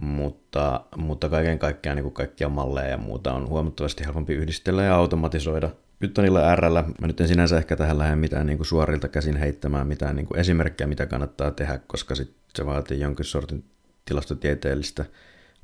mutta, 0.00 0.84
mutta 0.96 1.28
kaiken 1.28 1.58
kaikkiaan 1.58 1.96
niin 1.96 2.12
kaikkia 2.12 2.48
malleja 2.48 2.88
ja 2.88 2.96
muuta 2.96 3.32
on 3.32 3.48
huomattavasti 3.48 4.04
helpompi 4.04 4.34
yhdistellä 4.34 4.82
ja 4.82 4.96
automatisoida. 4.96 5.70
Pythonilla 5.98 6.56
R, 6.56 6.62
mä 7.00 7.06
nyt 7.06 7.20
en 7.20 7.28
sinänsä 7.28 7.58
ehkä 7.58 7.76
tähän 7.76 7.98
lähde 7.98 8.16
mitään 8.16 8.46
niin 8.46 8.58
kuin 8.58 8.66
suorilta 8.66 9.08
käsin 9.08 9.37
heittämään 9.37 9.87
mitään 9.87 10.16
niin 10.16 10.26
kuin 10.26 10.40
esimerkkejä, 10.40 10.88
mitä 10.88 11.06
kannattaa 11.06 11.50
tehdä, 11.50 11.80
koska 11.87 12.14
sit 12.14 12.34
se 12.54 12.66
vaatii 12.66 13.00
jonkin 13.00 13.24
sortin 13.24 13.64
tilastotieteellistä 14.04 15.04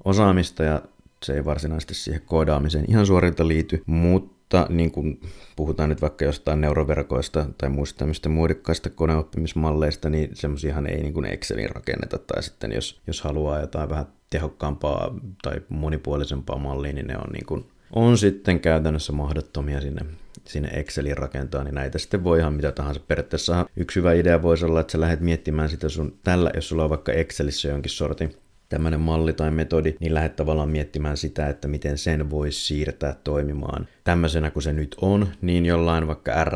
osaamista 0.04 0.62
ja 0.62 0.82
se 1.22 1.34
ei 1.34 1.44
varsinaisesti 1.44 1.94
siihen 1.94 2.22
koodaamiseen 2.26 2.84
ihan 2.88 3.06
suorilta 3.06 3.48
liity, 3.48 3.82
mutta 3.86 4.33
mutta 4.44 4.66
niin 4.74 4.90
kuin 4.90 5.20
puhutaan 5.56 5.88
nyt 5.88 6.02
vaikka 6.02 6.24
jostain 6.24 6.60
neuroverkoista 6.60 7.46
tai 7.58 7.68
muista 7.68 7.98
tämmöistä 7.98 8.28
muodikkaista 8.28 8.90
koneoppimismalleista, 8.90 10.10
niin 10.10 10.30
semmoisiahan 10.32 10.86
ei 10.86 11.02
niin 11.02 11.14
kuin 11.14 11.26
Excelin 11.26 11.70
rakenneta. 11.70 12.18
Tai 12.18 12.42
sitten 12.42 12.72
jos, 12.72 13.00
jos 13.06 13.20
haluaa 13.22 13.60
jotain 13.60 13.88
vähän 13.88 14.06
tehokkaampaa 14.30 15.14
tai 15.42 15.60
monipuolisempaa 15.68 16.58
mallia, 16.58 16.92
niin 16.92 17.06
ne 17.06 17.16
on, 17.16 17.32
niin 17.32 17.46
kuin, 17.46 17.64
on 17.94 18.18
sitten 18.18 18.60
käytännössä 18.60 19.12
mahdottomia 19.12 19.80
sinne, 19.80 20.06
sinne 20.44 20.68
Excelin 20.68 21.18
rakentaa, 21.18 21.64
niin 21.64 21.74
näitä 21.74 21.98
sitten 21.98 22.24
voi 22.24 22.38
ihan 22.38 22.54
mitä 22.54 22.72
tahansa. 22.72 23.00
Periaatteessa 23.08 23.66
yksi 23.76 24.00
hyvä 24.00 24.12
idea 24.12 24.42
voisi 24.42 24.64
olla, 24.64 24.80
että 24.80 24.92
sä 24.92 25.00
lähdet 25.00 25.20
miettimään 25.20 25.68
sitä 25.68 25.88
sun 25.88 26.18
tällä, 26.22 26.50
jos 26.54 26.68
sulla 26.68 26.84
on 26.84 26.90
vaikka 26.90 27.12
Excelissä 27.12 27.68
jonkin 27.68 27.90
sortin 27.90 28.36
tämmöinen 28.68 29.00
malli 29.00 29.32
tai 29.32 29.50
metodi, 29.50 29.94
niin 30.00 30.14
lähdet 30.14 30.36
tavallaan 30.36 30.68
miettimään 30.68 31.16
sitä, 31.16 31.48
että 31.48 31.68
miten 31.68 31.98
sen 31.98 32.30
voisi 32.30 32.60
siirtää 32.60 33.16
toimimaan 33.24 33.88
tämmöisenä 34.04 34.50
kuin 34.50 34.62
se 34.62 34.72
nyt 34.72 34.96
on, 35.00 35.28
niin 35.42 35.66
jollain 35.66 36.06
vaikka 36.06 36.44
R, 36.44 36.50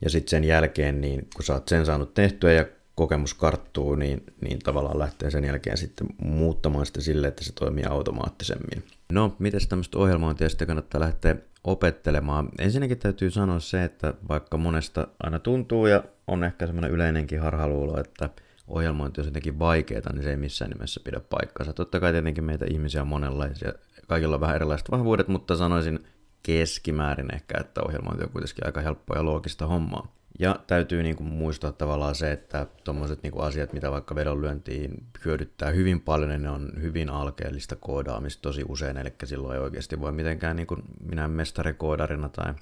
ja 0.00 0.10
sitten 0.10 0.30
sen 0.30 0.44
jälkeen, 0.44 1.00
niin 1.00 1.28
kun 1.36 1.44
sä 1.44 1.52
oot 1.52 1.68
sen 1.68 1.86
saanut 1.86 2.14
tehtyä 2.14 2.52
ja 2.52 2.64
kokemus 2.94 3.34
karttuu, 3.34 3.94
niin, 3.94 4.22
niin 4.40 4.58
tavallaan 4.58 4.98
lähtee 4.98 5.30
sen 5.30 5.44
jälkeen 5.44 5.76
sitten 5.76 6.06
muuttamaan 6.18 6.86
sitä 6.86 7.00
sille, 7.00 7.26
että 7.26 7.44
se 7.44 7.52
toimii 7.52 7.84
automaattisemmin. 7.84 8.84
No, 9.12 9.36
miten 9.38 9.60
tämmöistä 9.68 9.98
ohjelmointia 9.98 10.48
sitten 10.48 10.66
kannattaa 10.66 11.00
lähteä 11.00 11.36
opettelemaan? 11.64 12.48
Ensinnäkin 12.58 12.98
täytyy 12.98 13.30
sanoa 13.30 13.60
se, 13.60 13.84
että 13.84 14.14
vaikka 14.28 14.56
monesta 14.56 15.08
aina 15.22 15.38
tuntuu 15.38 15.86
ja 15.86 16.04
on 16.26 16.44
ehkä 16.44 16.66
semmoinen 16.66 16.90
yleinenkin 16.90 17.40
harhaluulo, 17.40 18.00
että 18.00 18.30
ohjelmointi 18.66 19.20
on 19.20 19.26
jotenkin 19.26 19.58
vaikeaa, 19.58 20.12
niin 20.12 20.22
se 20.22 20.30
ei 20.30 20.36
missään 20.36 20.70
nimessä 20.70 21.00
pidä 21.04 21.20
paikkaansa. 21.20 21.72
Totta 21.72 22.00
kai 22.00 22.12
tietenkin 22.12 22.44
meitä 22.44 22.66
ihmisiä 22.70 23.02
on 23.02 23.08
monenlaisia, 23.08 23.72
kaikilla 24.06 24.34
on 24.34 24.40
vähän 24.40 24.56
erilaiset 24.56 24.90
vahvuudet, 24.90 25.28
mutta 25.28 25.56
sanoisin 25.56 26.06
keskimäärin 26.42 27.34
ehkä, 27.34 27.58
että 27.60 27.82
ohjelmointi 27.82 28.24
on 28.24 28.30
kuitenkin 28.30 28.66
aika 28.66 28.80
helppoa 28.80 29.16
ja 29.16 29.24
loogista 29.24 29.66
hommaa. 29.66 30.14
Ja 30.38 30.60
täytyy 30.66 31.02
niin 31.02 31.16
kuin 31.16 31.28
muistaa 31.28 31.72
tavallaan 31.72 32.14
se, 32.14 32.32
että 32.32 32.66
tuommoiset 32.84 33.22
niin 33.22 33.40
asiat, 33.40 33.72
mitä 33.72 33.90
vaikka 33.90 34.14
vedonlyöntiin 34.14 35.06
hyödyttää 35.24 35.70
hyvin 35.70 36.00
paljon, 36.00 36.30
niin 36.30 36.42
ne 36.42 36.50
on 36.50 36.72
hyvin 36.80 37.10
alkeellista 37.10 37.76
koodaamista 37.76 38.42
tosi 38.42 38.64
usein, 38.68 38.96
eli 38.96 39.12
silloin 39.24 39.54
ei 39.54 39.62
oikeasti 39.62 40.00
voi 40.00 40.12
mitenkään 40.12 40.56
niin 40.56 40.66
kuin 40.66 40.82
minä 41.00 41.28
mestarikoodarina 41.28 42.28
tai 42.28 42.54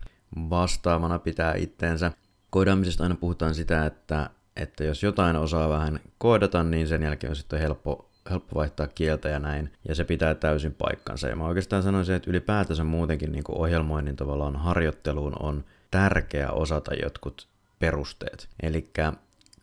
vastaavana 0.50 1.18
pitää 1.18 1.54
itteensä. 1.54 2.12
Koodaamisesta 2.50 3.02
aina 3.02 3.14
puhutaan 3.14 3.54
sitä, 3.54 3.86
että 3.86 4.30
että 4.56 4.84
jos 4.84 5.02
jotain 5.02 5.36
osaa 5.36 5.68
vähän 5.68 6.00
koodata, 6.18 6.62
niin 6.62 6.88
sen 6.88 7.02
jälkeen 7.02 7.30
on 7.30 7.36
sitten 7.36 7.60
helppo, 7.60 8.10
helppo 8.30 8.54
vaihtaa 8.54 8.88
kieltä 8.88 9.28
ja 9.28 9.38
näin, 9.38 9.72
ja 9.88 9.94
se 9.94 10.04
pitää 10.04 10.34
täysin 10.34 10.74
paikkansa. 10.74 11.28
Ja 11.28 11.36
mä 11.36 11.46
oikeastaan 11.46 11.82
sanoisin, 11.82 12.14
että 12.14 12.30
ylipäätänsä 12.30 12.84
muutenkin 12.84 13.32
niin 13.32 13.44
kuin 13.44 13.58
ohjelmoinnin 13.58 14.16
tavallaan 14.16 14.56
harjoitteluun 14.56 15.36
on 15.40 15.64
tärkeää 15.90 16.50
osata 16.50 16.94
jotkut 16.94 17.48
perusteet. 17.78 18.48
Eli 18.62 18.90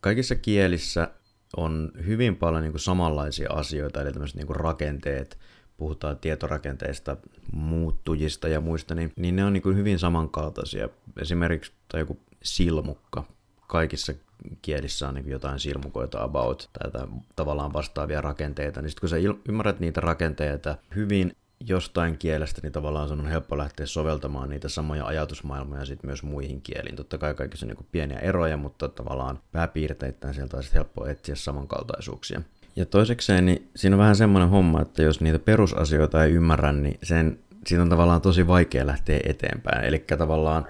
kaikissa 0.02 0.36
kielissä 0.36 1.10
on 1.58 1.92
hyvin 2.06 2.36
paljon 2.36 2.62
niin 2.64 2.72
kuin 2.72 2.82
samanlaisia 2.82 3.54
asioita, 3.54 4.02
eli 4.02 4.12
tämmöiset 4.12 4.38
niin 4.38 4.48
kuin 4.48 4.60
rakenteet, 4.60 5.38
puhutaan 5.78 6.18
tietorakenteista, 6.18 7.18
muuttujista 7.52 8.48
ja 8.48 8.62
muista, 8.62 8.96
niin, 8.96 9.14
niin 9.16 9.36
ne 9.36 9.46
on 9.46 9.54
niin 9.54 9.64
kuin 9.64 9.78
hyvin 9.78 10.00
samankaltaisia. 10.00 10.90
Esimerkiksi 11.22 11.72
tai 11.92 12.02
joku 12.02 12.20
silmukka. 12.44 13.24
Kaikissa 13.70 14.14
kielissä 14.62 15.08
on 15.08 15.16
niin 15.16 15.30
jotain 15.30 15.60
silmukoita 15.60 16.24
about 16.24 16.70
tai 16.74 17.08
tavallaan 17.36 17.74
vastaavia 17.74 18.22
rakenteita, 18.22 18.82
niin 18.82 18.90
sitten 18.90 19.00
kun 19.00 19.10
sä 19.10 19.16
ymmärrät 19.50 19.80
niitä 19.80 20.02
rakenteita 20.02 20.76
hyvin 20.96 21.36
jostain 21.60 22.18
kielestä, 22.18 22.62
niin 22.64 22.72
tavallaan 22.72 23.08
sun 23.08 23.20
on 23.20 23.28
helppo 23.28 23.58
lähteä 23.58 23.86
soveltamaan 23.86 24.50
niitä 24.50 24.70
samoja 24.70 25.06
ajatusmaailmoja 25.06 25.86
sitten 25.86 26.08
myös 26.08 26.24
muihin 26.24 26.62
kieliin. 26.62 26.96
Totta 26.96 27.18
kai 27.18 27.34
kaikissa 27.34 27.66
on 27.66 27.68
niin 27.68 27.88
pieniä 27.92 28.20
eroja, 28.20 28.58
mutta 28.58 28.90
tavallaan 28.90 29.40
pääpiirteittäin 29.52 30.34
sieltä 30.34 30.58
on 30.58 30.64
helppo 30.74 31.08
etsiä 31.08 31.36
samankaltaisuuksia. 31.36 32.42
Ja 32.76 32.86
toisekseen, 32.86 33.46
niin 33.46 33.70
siinä 33.76 33.96
on 33.96 34.00
vähän 34.00 34.16
semmoinen 34.16 34.50
homma, 34.50 34.82
että 34.82 35.02
jos 35.02 35.22
niitä 35.22 35.40
perusasioita 35.40 36.24
ei 36.24 36.32
ymmärrä, 36.32 36.74
niin 36.74 37.00
sen, 37.04 37.40
siitä 37.68 37.82
on 37.82 37.90
tavallaan 37.90 38.22
tosi 38.22 38.48
vaikea 38.48 38.88
lähteä 38.88 39.20
eteenpäin. 39.26 39.86
Eli 39.86 40.00
tavallaan 40.18 40.68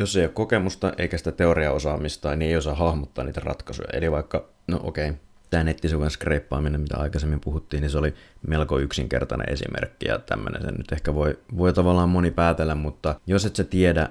jos 0.00 0.16
ei 0.16 0.24
ole 0.24 0.32
kokemusta 0.32 0.92
eikä 0.98 1.18
sitä 1.18 1.32
teoriaosaamista, 1.32 2.36
niin 2.36 2.50
ei 2.50 2.56
osaa 2.56 2.74
hahmottaa 2.74 3.24
niitä 3.24 3.40
ratkaisuja. 3.44 3.88
Eli 3.92 4.10
vaikka, 4.10 4.48
no 4.66 4.80
okei, 4.82 5.12
tämä 5.50 5.64
nettisivujen 5.64 6.10
skreippaaminen, 6.10 6.80
mitä 6.80 6.96
aikaisemmin 6.96 7.40
puhuttiin, 7.40 7.80
niin 7.80 7.90
se 7.90 7.98
oli 7.98 8.14
melko 8.48 8.78
yksinkertainen 8.78 9.52
esimerkki 9.52 10.08
ja 10.08 10.18
tämmöinen 10.18 10.62
sen 10.62 10.74
nyt 10.74 10.92
ehkä 10.92 11.14
voi, 11.14 11.38
voi 11.56 11.72
tavallaan 11.72 12.08
moni 12.08 12.30
päätellä, 12.30 12.74
mutta 12.74 13.20
jos 13.26 13.44
et 13.44 13.56
sä 13.56 13.64
tiedä 13.64 14.08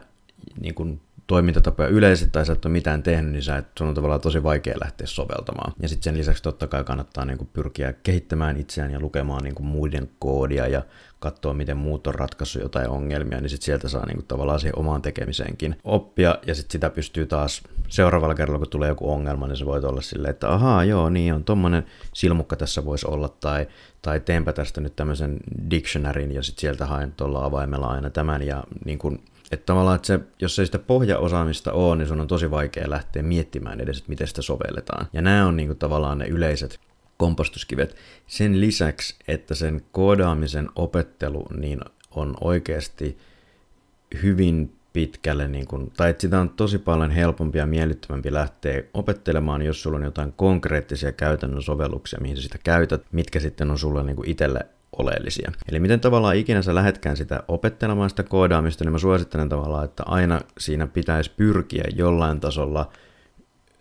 niin 0.61 0.75
kun 0.75 1.01
toimintatapoja 1.29 1.89
yleisesti 1.89 2.31
tai 2.31 2.45
sä 2.45 2.53
et 2.53 2.65
ole 2.65 2.71
mitään 2.71 3.03
tehnyt, 3.03 3.31
niin 3.31 3.43
sä 3.43 3.57
et, 3.57 3.65
sun 3.77 3.87
on 3.87 3.93
tavallaan 3.93 4.21
tosi 4.21 4.43
vaikea 4.43 4.75
lähteä 4.83 5.07
soveltamaan. 5.07 5.73
Ja 5.81 5.87
sitten 5.87 6.03
sen 6.03 6.17
lisäksi 6.17 6.43
totta 6.43 6.67
kai 6.67 6.83
kannattaa 6.83 7.25
niin 7.25 7.37
kuin 7.37 7.49
pyrkiä 7.53 7.93
kehittämään 7.93 8.57
itseään 8.57 8.91
ja 8.91 8.99
lukemaan 8.99 9.43
niin 9.43 9.55
kuin 9.55 9.67
muiden 9.67 10.09
koodia 10.19 10.67
ja 10.67 10.81
katsoa, 11.19 11.53
miten 11.53 11.77
muut 11.77 12.07
on 12.07 12.15
ratkaissut 12.15 12.61
jotain 12.61 12.89
ongelmia, 12.89 13.41
niin 13.41 13.49
sitten 13.49 13.65
sieltä 13.65 13.89
saa 13.89 14.05
niin 14.05 14.15
kuin 14.15 14.25
tavallaan 14.25 14.59
siihen 14.59 14.79
omaan 14.79 15.01
tekemiseenkin 15.01 15.75
oppia, 15.83 16.37
ja 16.47 16.55
sitten 16.55 16.71
sitä 16.71 16.89
pystyy 16.89 17.25
taas 17.25 17.61
seuraavalla 17.87 18.35
kerralla, 18.35 18.59
kun 18.59 18.69
tulee 18.69 18.89
joku 18.89 19.11
ongelma, 19.11 19.47
niin 19.47 19.57
se 19.57 19.65
voi 19.65 19.79
olla 19.79 20.01
silleen, 20.01 20.31
että 20.31 20.49
ahaa, 20.49 20.83
joo, 20.83 21.09
niin 21.09 21.33
on, 21.33 21.43
tommonen 21.43 21.85
silmukka 22.13 22.55
tässä 22.55 22.85
voisi 22.85 23.07
olla, 23.07 23.29
tai, 23.39 23.67
tai 24.01 24.19
teenpä 24.19 24.53
tästä 24.53 24.81
nyt 24.81 24.95
tämmöisen 24.95 25.37
dictionarin, 25.69 26.31
ja 26.31 26.43
sitten 26.43 26.61
sieltä 26.61 26.85
haen 26.85 27.13
tuolla 27.17 27.45
avaimella 27.45 27.87
aina 27.87 28.09
tämän, 28.09 28.41
ja 28.41 28.63
niin 28.85 28.99
kuin 28.99 29.19
että 29.51 29.65
tavallaan, 29.65 29.95
että 29.95 30.07
se, 30.07 30.19
jos 30.41 30.59
ei 30.59 30.65
sitä 30.65 30.79
pohjaosaamista 30.79 31.73
ole, 31.73 31.95
niin 31.95 32.07
sun 32.07 32.21
on 32.21 32.27
tosi 32.27 32.51
vaikea 32.51 32.89
lähteä 32.89 33.23
miettimään 33.23 33.79
edes, 33.79 33.97
että 33.97 34.09
miten 34.09 34.27
sitä 34.27 34.41
sovelletaan. 34.41 35.07
Ja 35.13 35.21
nämä 35.21 35.47
on 35.47 35.55
niin 35.55 35.67
kuin 35.67 35.79
tavallaan 35.79 36.17
ne 36.17 36.27
yleiset 36.27 36.79
kompostuskivet. 37.17 37.95
Sen 38.27 38.61
lisäksi, 38.61 39.15
että 39.27 39.55
sen 39.55 39.81
koodaamisen 39.91 40.69
opettelu 40.75 41.45
niin 41.57 41.79
on 42.11 42.37
oikeasti 42.41 43.17
hyvin 44.23 44.73
pitkälle, 44.93 45.47
niin 45.47 45.67
kuin, 45.67 45.91
tai 45.97 46.09
että 46.09 46.21
sitä 46.21 46.39
on 46.39 46.49
tosi 46.49 46.77
paljon 46.77 47.11
helpompi 47.11 47.57
ja 47.57 47.65
miellyttävämpi 47.65 48.33
lähteä 48.33 48.83
opettelemaan, 48.93 49.61
jos 49.61 49.81
sulla 49.83 49.97
on 49.97 50.03
jotain 50.03 50.33
konkreettisia 50.33 51.11
käytännön 51.11 51.61
sovelluksia, 51.61 52.19
mihin 52.21 52.37
sä 52.37 52.43
sitä 52.43 52.57
käytät, 52.63 53.01
mitkä 53.11 53.39
sitten 53.39 53.71
on 53.71 53.79
sulle 53.79 54.03
niin 54.03 54.15
kuin 54.15 54.29
itselle 54.29 54.65
oleellisia. 54.97 55.51
Eli 55.69 55.79
miten 55.79 55.99
tavallaan 55.99 56.35
ikinä 56.35 56.61
sä 56.61 56.75
lähetkään 56.75 57.17
sitä 57.17 57.43
opettelemaan 57.47 58.09
sitä 58.09 58.23
koodaamista, 58.23 58.83
niin 58.83 58.91
mä 58.91 58.97
suosittelen 58.97 59.49
tavallaan, 59.49 59.85
että 59.85 60.03
aina 60.05 60.39
siinä 60.57 60.87
pitäisi 60.87 61.31
pyrkiä 61.37 61.83
jollain 61.95 62.39
tasolla 62.39 62.89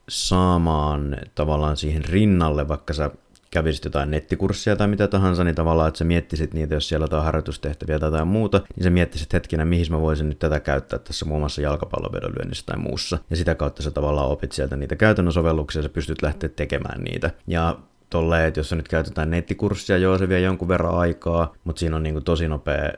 saamaan 0.08 1.16
tavallaan 1.34 1.76
siihen 1.76 2.04
rinnalle, 2.04 2.68
vaikka 2.68 2.92
sä 2.94 3.10
kävisit 3.50 3.84
jotain 3.84 4.10
nettikurssia 4.10 4.76
tai 4.76 4.88
mitä 4.88 5.08
tahansa, 5.08 5.44
niin 5.44 5.54
tavallaan, 5.54 5.88
että 5.88 5.98
sä 5.98 6.04
miettisit 6.04 6.54
niitä, 6.54 6.74
jos 6.74 6.88
siellä 6.88 7.08
on 7.12 7.24
harjoitustehtäviä 7.24 7.98
tai 7.98 8.06
jotain 8.06 8.28
muuta, 8.28 8.60
niin 8.76 8.84
sä 8.84 8.90
miettisit 8.90 9.32
hetkinä, 9.32 9.64
mihin 9.64 9.86
mä 9.90 10.00
voisin 10.00 10.28
nyt 10.28 10.38
tätä 10.38 10.60
käyttää 10.60 10.98
tässä 10.98 11.26
muun 11.26 11.40
muassa 11.40 11.62
jalkapallovedonlyönnissä 11.62 12.66
tai 12.66 12.76
muussa. 12.76 13.18
Ja 13.30 13.36
sitä 13.36 13.54
kautta 13.54 13.82
sä 13.82 13.90
tavallaan 13.90 14.28
opit 14.28 14.52
sieltä 14.52 14.76
niitä 14.76 14.96
käytännön 14.96 15.32
sovelluksia, 15.32 15.82
sä 15.82 15.88
pystyt 15.88 16.22
lähteä 16.22 16.48
tekemään 16.48 17.00
niitä. 17.04 17.30
Ja 17.46 17.78
tolleen, 18.10 18.48
että 18.48 18.60
jos 18.60 18.72
nyt 18.72 18.88
käytetään 18.88 19.30
nettikurssia, 19.30 19.98
joo 19.98 20.18
se 20.18 20.28
vie 20.28 20.40
jonkun 20.40 20.68
verran 20.68 20.98
aikaa, 20.98 21.54
mutta 21.64 21.80
siinä 21.80 21.96
on 21.96 22.02
niin 22.02 22.14
kuin 22.14 22.24
tosi 22.24 22.48
nopea 22.48 22.92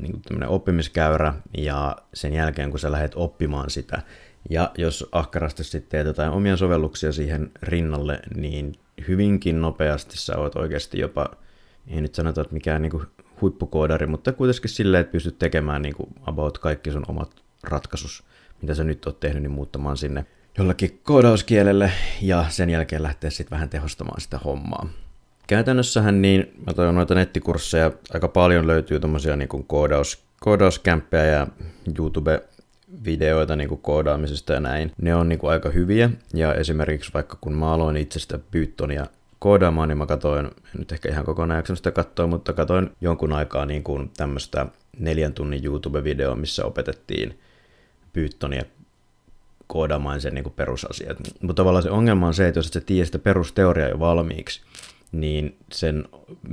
niin 0.00 0.22
kuin 0.28 0.46
oppimiskäyrä 0.46 1.34
ja 1.58 1.96
sen 2.14 2.32
jälkeen 2.32 2.70
kun 2.70 2.78
sä 2.78 2.92
lähdet 2.92 3.12
oppimaan 3.14 3.70
sitä, 3.70 4.02
ja 4.50 4.70
jos 4.78 5.08
ahkerasti 5.12 5.64
sitten 5.64 5.90
teet 5.90 6.06
jotain 6.06 6.30
omia 6.30 6.56
sovelluksia 6.56 7.12
siihen 7.12 7.50
rinnalle, 7.62 8.20
niin 8.34 8.74
hyvinkin 9.08 9.60
nopeasti 9.60 10.18
sä 10.18 10.38
oot 10.38 10.56
oikeasti 10.56 10.98
jopa, 10.98 11.30
ei 11.88 12.00
nyt 12.00 12.14
sanota, 12.14 12.40
että 12.40 12.54
mikään 12.54 12.82
niin 12.82 12.90
kuin 12.90 13.06
huippukoodari, 13.40 14.06
mutta 14.06 14.32
kuitenkin 14.32 14.70
silleen, 14.70 15.00
että 15.00 15.12
pystyt 15.12 15.38
tekemään 15.38 15.82
niin 15.82 15.94
kuin 15.94 16.08
about 16.26 16.58
kaikki 16.58 16.90
sun 16.90 17.04
omat 17.08 17.30
ratkasus, 17.62 18.24
mitä 18.62 18.74
sä 18.74 18.84
nyt 18.84 19.06
oot 19.06 19.20
tehnyt, 19.20 19.42
niin 19.42 19.50
muuttamaan 19.50 19.96
sinne 19.96 20.26
jollakin 20.58 21.00
koodauskielelle 21.02 21.92
ja 22.22 22.44
sen 22.48 22.70
jälkeen 22.70 23.02
lähteä 23.02 23.30
sitten 23.30 23.50
vähän 23.50 23.68
tehostamaan 23.68 24.20
sitä 24.20 24.38
hommaa. 24.44 24.88
Käytännössähän 25.46 26.22
niin, 26.22 26.52
mä 26.66 26.74
toivon 26.74 26.94
noita 26.94 27.14
nettikursseja, 27.14 27.92
aika 28.14 28.28
paljon 28.28 28.66
löytyy 28.66 29.00
tommosia 29.00 29.36
niin 29.36 29.48
kuin 29.48 29.64
koodaus, 29.64 30.22
koodauskämppejä 30.40 31.24
ja 31.24 31.46
YouTube 31.98 32.42
videoita 33.04 33.56
niin 33.56 33.68
kuin 33.68 33.80
koodaamisesta 33.80 34.52
ja 34.52 34.60
näin. 34.60 34.92
Ne 35.02 35.14
on 35.14 35.28
niin 35.28 35.38
kuin 35.38 35.50
aika 35.50 35.70
hyviä 35.70 36.10
ja 36.34 36.54
esimerkiksi 36.54 37.10
vaikka 37.14 37.38
kun 37.40 37.52
mä 37.52 37.72
aloin 37.72 37.96
itse 37.96 38.18
sitä 38.18 38.38
Pythonia 38.50 39.06
koodaamaan, 39.38 39.88
niin 39.88 39.98
mä 39.98 40.06
katsoin, 40.06 40.46
en 40.46 40.52
nyt 40.78 40.92
ehkä 40.92 41.08
ihan 41.08 41.24
kokonaan 41.24 41.58
jaksanut 41.58 41.78
sitä 41.78 41.90
katsoa, 41.90 42.26
mutta 42.26 42.52
katsoin 42.52 42.90
jonkun 43.00 43.32
aikaa 43.32 43.66
niin 43.66 43.82
kuin 43.82 44.10
tämmöistä 44.16 44.66
neljän 44.98 45.32
tunnin 45.32 45.64
YouTube-videoa, 45.64 46.34
missä 46.34 46.64
opetettiin 46.64 47.38
Pythonia 48.12 48.64
koodaamaan 49.66 50.20
sen 50.20 50.34
niin 50.34 50.42
kuin 50.42 50.54
perusasiat. 50.54 51.18
Mutta 51.40 51.54
tavallaan 51.54 51.82
se 51.82 51.90
ongelma 51.90 52.26
on 52.26 52.34
se, 52.34 52.48
että 52.48 52.58
jos 52.58 52.66
et 52.66 52.72
sä 52.72 52.80
tiedä 52.80 53.04
sitä 53.04 53.18
perusteoriaa 53.18 53.88
jo 53.88 53.98
valmiiksi, 53.98 54.60
niin 55.12 55.56
sen 55.72 56.08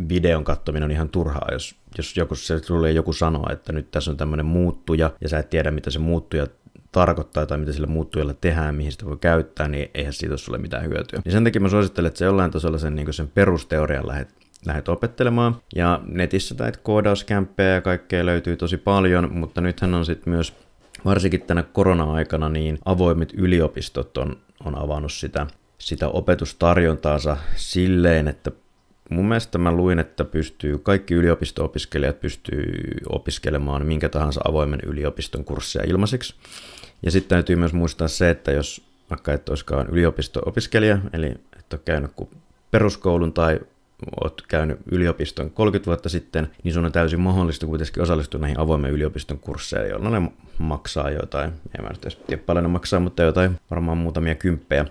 videon 0.10 0.43
katsominen 0.43 0.84
on 0.84 0.91
ihan 0.91 1.10
turhaa, 1.10 1.47
jos, 1.52 1.76
jos 1.97 2.17
joku, 2.17 2.36
se 2.36 2.60
sulle 2.60 2.91
joku 2.91 3.13
sanoo, 3.13 3.45
että 3.52 3.73
nyt 3.73 3.91
tässä 3.91 4.12
on 4.12 4.17
tämmöinen 4.17 4.45
muuttuja, 4.45 5.12
ja 5.21 5.30
sä 5.30 5.39
et 5.39 5.49
tiedä, 5.49 5.71
mitä 5.71 5.89
se 5.89 5.99
muuttuja 5.99 6.47
tarkoittaa 6.91 7.45
tai 7.45 7.58
mitä 7.58 7.73
sillä 7.73 7.88
muuttujalla 7.88 8.34
tehdään, 8.34 8.76
mihin 8.76 8.91
sitä 8.91 9.06
voi 9.06 9.17
käyttää, 9.17 9.67
niin 9.67 9.89
eihän 9.93 10.13
siitä 10.13 10.32
ole 10.32 10.38
sulle 10.38 10.58
mitään 10.58 10.84
hyötyä. 10.84 11.21
Ja 11.26 11.32
sen 11.32 11.43
takia 11.43 11.62
mä 11.62 11.69
suosittelen, 11.69 12.08
että 12.08 12.17
se 12.17 12.26
jollain 12.26 12.52
tasolla 12.52 12.78
sen, 12.78 12.95
niin 12.95 13.13
sen 13.13 13.28
perusteorian 13.28 14.08
lähdet, 14.08 14.30
lähdet 14.65 14.89
opettelemaan. 14.89 15.56
Ja 15.76 16.02
netissä 16.06 16.56
näitä 16.60 16.80
koodauskämppejä 16.84 17.69
ja 17.69 17.82
kaikkea 17.82 18.26
löytyy 18.26 18.56
tosi 18.56 18.78
paljon, 18.78 19.34
mutta 19.34 19.62
nythän 19.62 19.93
on 19.93 20.06
sitten 20.06 20.34
myös 20.34 20.54
varsinkin 21.06 21.42
tänä 21.42 21.63
korona-aikana 21.63 22.50
niin 22.50 22.80
avoimet 22.86 23.34
yliopistot 23.34 24.18
on, 24.18 24.38
on 24.66 24.78
avannut 24.78 25.13
sitä, 25.13 25.48
sitä 25.78 26.08
opetustarjontaansa 26.08 27.38
silleen, 27.56 28.28
että 28.28 28.52
mun 29.10 29.28
mielestä 29.28 29.58
mä 29.58 29.72
luin, 29.72 30.00
että 30.00 30.26
pystyy, 30.26 30.78
kaikki 30.78 31.13
yliopisto-opiskelijat 31.13 32.20
pystyy 32.20 32.98
opiskelemaan 33.10 33.86
minkä 33.86 34.10
tahansa 34.10 34.42
avoimen 34.48 34.80
yliopiston 34.86 35.46
kursseja 35.46 35.86
ilmaiseksi. 35.88 36.36
Ja 37.04 37.12
sitten 37.12 37.30
täytyy 37.30 37.56
myös 37.56 37.74
muistaa 37.74 38.08
se, 38.08 38.30
että 38.30 38.52
jos 38.52 38.82
vaikka 39.10 39.34
et 39.34 39.50
olisikaan 39.50 39.88
yliopisto-opiskelija, 39.88 40.98
eli 41.13 41.28
et 41.60 41.74
ole 41.74 41.82
käynyt 41.86 42.12
peruskoulun 42.72 43.34
tai 43.34 43.60
oot 44.24 44.42
käynyt 44.48 44.80
yliopiston 44.92 45.52
30 45.52 45.86
vuotta 45.86 46.10
sitten, 46.10 46.48
niin 46.63 46.74
sun 46.74 46.86
on 46.86 46.92
täysin 46.92 47.20
mahdollista 47.20 47.66
kuitenkin 47.66 48.04
osallistua 48.04 48.39
näihin 48.39 48.60
avoimen 48.60 48.92
yliopiston 48.92 49.39
kursseihin, 49.39 49.89
joilla 49.89 50.20
ne 50.20 50.32
maksaa 50.58 51.10
jotain, 51.10 51.52
en 51.78 51.84
mä 51.84 51.89
nyt 51.89 52.18
tiedä 52.28 52.44
paljon 52.46 52.63
ne 52.63 52.70
maksaa, 52.70 53.00
mutta 53.00 53.24
jotain 53.24 53.60
varmaan 53.70 53.98
muutamia 53.98 54.36
kymppejä. 54.36 54.86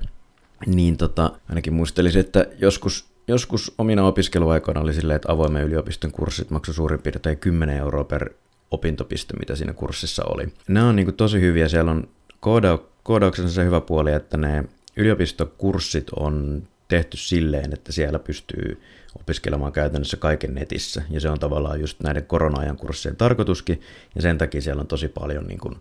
Niin 0.67 0.97
tota, 0.97 1.33
ainakin 1.49 1.73
muistelisin, 1.73 2.21
että 2.21 2.47
joskus, 2.59 3.07
joskus 3.29 3.75
omina 3.79 4.07
opiskeluaikoina 4.07 4.81
oli 4.81 4.95
silleen, 4.95 5.17
että 5.17 5.33
avoimen 5.33 5.65
yliopiston 5.65 6.13
kurssit 6.13 6.51
maksoi 6.51 6.75
suurin 6.75 7.03
piirtein 7.03 7.39
10 7.39 7.77
euroa 7.77 8.05
per 8.05 8.31
opintopiste, 8.71 9.35
mitä 9.39 9.57
siinä 9.57 9.73
kurssissa 9.73 10.25
oli. 10.25 10.49
Nämä 10.69 10.89
on 10.89 10.97
niin 10.97 11.15
tosi 11.15 11.41
hyviä, 11.41 11.69
siellä 11.69 11.91
on 11.91 12.09
kooda- 12.41 12.85
koodauksensa 13.03 13.55
se 13.55 13.65
hyvä 13.65 13.81
puoli, 13.81 14.13
että 14.13 14.37
ne 14.37 14.65
yliopistokurssit 14.97 16.11
on 16.17 16.63
tehty 16.93 17.17
silleen, 17.17 17.73
että 17.73 17.93
siellä 17.93 18.19
pystyy 18.19 18.83
opiskelemaan 19.21 19.73
käytännössä 19.73 20.17
kaiken 20.17 20.55
netissä. 20.55 21.03
Ja 21.11 21.21
se 21.21 21.31
on 21.31 21.39
tavallaan 21.39 21.81
just 21.81 22.01
näiden 22.01 22.27
korona-ajan 22.27 22.77
kurssien 22.77 23.17
tarkoituskin, 23.17 23.81
ja 24.15 24.23
sen 24.23 24.39
takia 24.39 24.61
siellä 24.61 24.81
on 24.81 24.87
tosi 24.87 25.09
paljon 25.09 25.47
niin 25.47 25.59
kuin, 25.59 25.77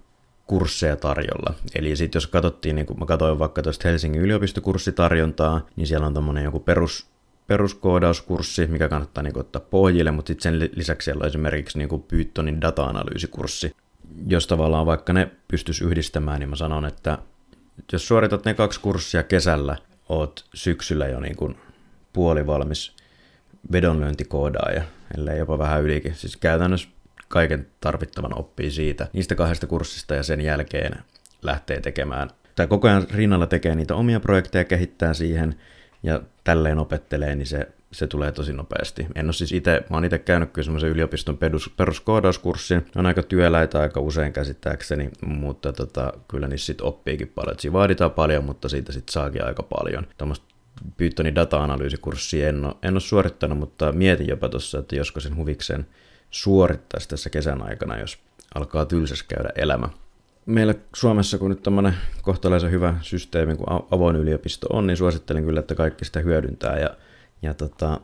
kursseja 0.48 0.96
tarjolla. 0.96 1.54
Eli 1.76 1.96
sitten 1.96 2.18
jos 2.20 2.28
katsottiin, 2.28 2.76
niin 2.76 2.86
kun 2.86 3.00
mä 3.00 3.06
katsoin 3.06 3.40
vaikka 3.40 3.62
tuosta 3.62 3.88
Helsingin 3.88 4.22
yliopistokurssitarjontaa, 4.22 5.68
niin 5.76 5.88
siellä 5.88 6.08
on 6.08 6.14
tämmöinen 6.14 6.44
joku 6.44 6.60
perus, 6.60 7.08
peruskoodauskurssi, 7.48 8.68
mikä 8.68 8.90
kannattaa 8.90 9.24
niin 9.24 9.40
ottaa 9.40 9.62
pohjille, 9.70 10.12
mutta 10.12 10.28
sitten 10.28 10.60
sen 10.60 10.70
lisäksi 10.76 11.06
siellä 11.06 11.22
on 11.22 11.28
esimerkiksi 11.28 11.78
niin 11.78 12.04
Pythonin 12.08 12.62
data-analyysikurssi, 12.62 13.76
jos 14.28 14.48
tavallaan 14.48 14.86
vaikka 14.86 15.14
ne 15.14 15.32
pystyisi 15.48 15.84
yhdistämään, 15.84 16.40
niin 16.40 16.50
mä 16.50 16.56
sanon, 16.56 16.86
että 16.86 17.18
jos 17.92 18.08
suoritat 18.08 18.46
ne 18.46 18.54
kaksi 18.54 18.80
kurssia 18.80 19.24
kesällä, 19.24 19.78
oot 20.12 20.46
syksyllä 20.54 21.08
jo 21.08 21.20
niin 21.20 21.36
kuin 21.36 21.58
puolivalmis 22.14 22.96
vedonlyöntikoodaaja, 23.72 24.84
ellei 25.18 25.38
jopa 25.38 25.58
vähän 25.58 25.84
ylikin. 25.84 26.16
Siis 26.16 26.38
käytännössä 26.38 26.90
kaiken 27.28 27.68
tarvittavan 27.82 28.40
oppii 28.40 28.72
siitä, 28.72 29.08
niistä 29.14 29.36
kahdesta 29.36 29.68
kurssista 29.68 30.16
ja 30.16 30.24
sen 30.24 30.42
jälkeen 30.42 30.96
lähtee 31.42 31.80
tekemään, 31.80 32.30
tai 32.56 32.68
koko 32.68 32.88
ajan 32.88 33.08
rinnalla 33.12 33.48
tekee 33.48 33.76
niitä 33.76 33.96
omia 33.96 34.20
projekteja, 34.20 34.64
kehittää 34.64 35.14
siihen 35.14 35.56
ja 36.04 36.22
tälleen 36.44 36.80
opettelee, 36.80 37.36
niin 37.36 37.48
se, 37.48 37.68
se 37.92 38.08
tulee 38.08 38.32
tosi 38.32 38.54
nopeasti. 38.54 39.08
En 39.16 39.26
ole 39.26 39.34
siis 39.34 39.52
itse, 39.52 39.84
mä 39.90 39.98
oon 39.98 40.06
itse 40.06 40.18
käynyt 40.18 40.52
kyllä 40.52 40.64
semmoisen 40.64 40.90
yliopiston 40.90 41.38
perus, 41.38 41.70
peruskoodauskurssin, 41.78 42.86
on 42.96 43.06
aika 43.06 43.24
työläitä 43.24 43.80
aika 43.80 44.00
usein 44.00 44.34
käsittääkseni, 44.34 45.10
mutta 45.26 45.74
tota, 45.74 46.14
kyllä 46.28 46.48
niissä 46.48 46.66
sit 46.66 46.82
oppiikin 46.82 47.28
paljon. 47.28 47.60
Siinä 47.60 47.74
vaaditaan 47.74 48.12
paljon, 48.12 48.46
mutta 48.46 48.70
siitä 48.70 48.92
sitten 48.92 49.14
saakin 49.14 49.46
aika 49.46 49.64
paljon. 49.64 50.08
Tuommoista 50.18 50.46
Pythonin 50.98 51.36
data-analyysikurssia 51.36 52.50
en 52.50 52.66
ole, 52.66 52.76
en 52.84 52.94
ole 52.94 53.00
suorittanut, 53.00 53.58
mutta 53.58 53.92
mietin 53.92 54.28
jopa 54.28 54.50
tuossa, 54.50 54.80
että 54.80 54.96
josko 54.96 55.20
sen 55.20 55.36
huvikseen 55.36 55.88
suorittaisi 56.30 57.10
tässä 57.10 57.30
kesän 57.30 57.62
aikana, 57.62 58.00
jos 58.00 58.18
alkaa 58.56 58.86
tylsäs 58.86 59.24
käydä 59.24 59.50
elämä. 59.56 59.90
Meillä 60.46 60.76
Suomessa, 60.96 61.38
kun 61.38 61.50
nyt 61.50 61.64
tämmöinen 61.64 61.94
kohtalaisen 62.22 62.72
hyvä 62.72 62.96
systeemi 63.02 63.56
kuin 63.56 63.82
avoin 63.92 64.16
yliopisto 64.16 64.68
on, 64.70 64.88
niin 64.88 64.98
suosittelen 64.98 65.46
kyllä, 65.46 65.60
että 65.60 65.76
kaikki 65.76 66.06
sitä 66.06 66.20
hyödyntää. 66.20 66.80
Ja, 66.80 66.90
ja 67.42 67.54
tota, 67.54 68.00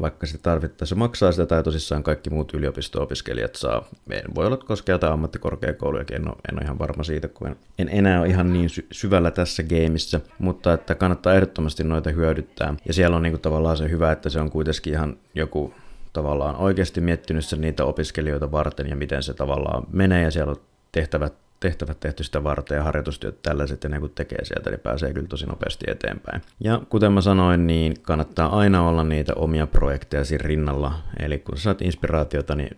vaikka 0.00 0.26
sitä 0.26 0.42
tarvittaessa 0.42 0.96
maksaa 0.96 1.32
sitä, 1.32 1.46
tai 1.46 1.62
tosissaan 1.62 2.02
kaikki 2.02 2.30
muut 2.30 2.54
yliopisto-opiskelijat 2.54 3.54
saa. 3.54 3.84
En 4.10 4.34
voi 4.34 4.46
olla 4.46 4.56
koskea 4.56 4.94
jotain 4.94 5.12
ammattikorkeakoulujakin, 5.12 6.16
en 6.16 6.28
ole, 6.28 6.36
en 6.48 6.54
ole 6.54 6.64
ihan 6.64 6.78
varma 6.78 7.02
siitä, 7.02 7.28
kun 7.28 7.48
en, 7.48 7.56
en 7.78 7.88
enää 7.88 8.20
ole 8.20 8.28
ihan 8.28 8.52
niin 8.52 8.70
sy- 8.70 8.86
syvällä 8.92 9.30
tässä 9.30 9.62
gameissa, 9.62 10.20
mutta 10.38 10.72
että 10.72 10.94
kannattaa 10.94 11.34
ehdottomasti 11.34 11.84
noita 11.84 12.10
hyödyttää. 12.10 12.74
Ja 12.86 12.92
siellä 12.92 13.16
on 13.16 13.22
niin 13.22 13.32
kuin 13.32 13.42
tavallaan 13.42 13.76
se 13.76 13.90
hyvä, 13.90 14.12
että 14.12 14.28
se 14.28 14.40
on 14.40 14.50
kuitenkin 14.50 14.92
ihan 14.92 15.16
joku 15.34 15.74
tavallaan 16.12 16.56
oikeasti 16.56 17.00
miettinyt 17.00 17.44
sen 17.44 17.60
niitä 17.60 17.84
opiskelijoita 17.84 18.52
varten 18.52 18.88
ja 18.88 18.96
miten 18.96 19.22
se 19.22 19.34
tavallaan 19.34 19.86
menee 19.92 20.22
ja 20.22 20.30
siellä 20.30 20.50
on 20.50 20.60
tehtävät 20.92 21.43
tehtävät 21.64 22.00
tehty 22.00 22.24
sitä 22.24 22.44
varten 22.44 22.76
ja 22.76 22.82
harjoitustyöt 22.82 23.42
tällaiset 23.42 23.84
ja 23.84 23.90
ne 23.90 24.00
kun 24.00 24.10
tekee 24.10 24.44
sieltä, 24.44 24.70
niin 24.70 24.80
pääsee 24.80 25.12
kyllä 25.12 25.28
tosi 25.28 25.46
nopeasti 25.46 25.84
eteenpäin. 25.88 26.42
Ja 26.60 26.80
kuten 26.88 27.12
mä 27.12 27.20
sanoin, 27.20 27.66
niin 27.66 27.94
kannattaa 28.02 28.58
aina 28.58 28.88
olla 28.88 29.04
niitä 29.04 29.32
omia 29.36 29.66
projekteja 29.66 30.24
siinä 30.24 30.42
rinnalla. 30.42 30.94
Eli 31.18 31.38
kun 31.38 31.58
saat 31.58 31.82
inspiraatiota, 31.82 32.54
niin 32.54 32.76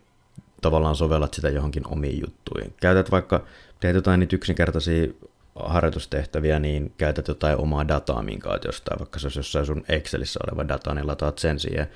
tavallaan 0.63 0.97
sovellat 0.97 1.35
sitä 1.35 1.49
johonkin 1.49 1.87
omiin 1.87 2.21
juttuihin. 2.21 2.75
Käytät 2.81 3.11
vaikka, 3.11 3.45
teet 3.81 3.95
jotain 3.95 4.21
niitä 4.21 4.37
yksinkertaisia 4.37 5.07
harjoitustehtäviä, 5.55 6.59
niin 6.59 6.93
käytät 6.99 7.29
jotain 7.29 7.59
omaa 7.59 7.89
dataa, 7.89 8.23
minkä 8.23 8.49
oot 8.49 8.65
jostain, 8.65 8.99
vaikka 8.99 9.19
se 9.19 9.27
olisi 9.27 9.39
jossain 9.39 9.67
sun 9.67 9.85
Excelissä 9.89 10.41
oleva 10.47 10.69
data, 10.69 10.95
niin 10.95 11.07
lataat 11.07 11.39
sen 11.39 11.59
siihen 11.59 11.87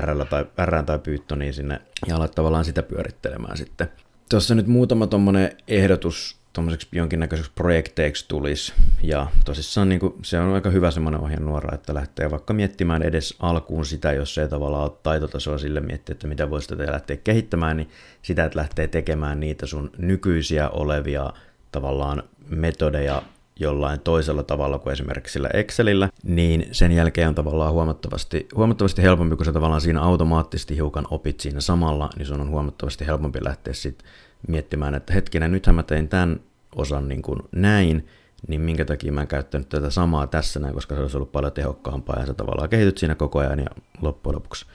R 0.00 0.26
tai, 0.30 0.46
R 0.66 0.82
tai 0.82 0.98
Pythoniin 0.98 1.54
sinne 1.54 1.80
ja 2.06 2.16
alat 2.16 2.34
tavallaan 2.34 2.64
sitä 2.64 2.82
pyörittelemään 2.82 3.56
sitten. 3.56 3.88
Tuossa 4.30 4.54
nyt 4.54 4.66
muutama 4.66 5.06
tuommoinen 5.06 5.56
ehdotus 5.68 6.36
tuommoiseksi 6.52 6.88
jonkinnäköiseksi 6.92 7.52
projekteiksi 7.54 8.24
tulisi. 8.28 8.72
Ja 9.02 9.26
tosissaan 9.44 9.88
niin 9.88 10.00
kuin, 10.00 10.14
se 10.22 10.40
on 10.40 10.54
aika 10.54 10.70
hyvä 10.70 10.90
semmoinen 10.90 11.20
ohjenuora, 11.20 11.74
että 11.74 11.94
lähtee 11.94 12.30
vaikka 12.30 12.54
miettimään 12.54 13.02
edes 13.02 13.34
alkuun 13.40 13.86
sitä, 13.86 14.12
jos 14.12 14.38
ei 14.38 14.48
tavallaan 14.48 14.82
ole 14.82 14.98
taitotasoa 15.02 15.58
sille 15.58 15.80
miettiä, 15.80 16.12
että 16.12 16.26
mitä 16.26 16.50
voisi 16.50 16.68
tätä 16.68 16.92
lähteä 16.92 17.16
kehittämään, 17.16 17.76
niin 17.76 17.90
sitä, 18.22 18.44
että 18.44 18.58
lähtee 18.58 18.88
tekemään 18.88 19.40
niitä 19.40 19.66
sun 19.66 19.90
nykyisiä 19.98 20.68
olevia 20.68 21.32
tavallaan 21.72 22.22
metodeja 22.48 23.22
jollain 23.60 24.00
toisella 24.00 24.42
tavalla 24.42 24.78
kuin 24.78 24.92
esimerkiksi 24.92 25.32
sillä 25.32 25.48
Excelillä, 25.54 26.08
niin 26.22 26.68
sen 26.72 26.92
jälkeen 26.92 27.28
on 27.28 27.34
tavallaan 27.34 27.72
huomattavasti, 27.72 28.48
huomattavasti 28.54 29.02
helpompi, 29.02 29.36
kun 29.36 29.44
sä 29.44 29.52
tavallaan 29.52 29.80
siinä 29.80 30.02
automaattisesti 30.02 30.76
hiukan 30.76 31.06
opit 31.10 31.40
siinä 31.40 31.60
samalla, 31.60 32.10
niin 32.16 32.26
sun 32.26 32.40
on 32.40 32.50
huomattavasti 32.50 33.06
helpompi 33.06 33.44
lähteä 33.44 33.74
sitten 33.74 34.08
miettimään, 34.48 34.94
että 34.94 35.12
hetkinen, 35.12 35.52
nythän 35.52 35.76
mä 35.76 35.82
tein 35.82 36.08
tämän 36.08 36.40
osan 36.76 37.08
niin 37.08 37.22
kuin 37.22 37.38
näin, 37.52 38.06
niin 38.48 38.60
minkä 38.60 38.84
takia 38.84 39.12
mä 39.12 39.20
en 39.20 39.28
käyttänyt 39.28 39.68
tätä 39.68 39.90
samaa 39.90 40.26
tässä 40.26 40.60
näin, 40.60 40.74
koska 40.74 40.94
se 40.94 41.00
olisi 41.00 41.16
ollut 41.16 41.32
paljon 41.32 41.52
tehokkaampaa 41.52 42.20
ja 42.20 42.26
sä 42.26 42.34
tavallaan 42.34 42.68
kehityt 42.68 42.98
siinä 42.98 43.14
koko 43.14 43.38
ajan 43.38 43.58
ja 43.58 43.66
loppujen 44.02 44.34
lopuksi 44.34 44.66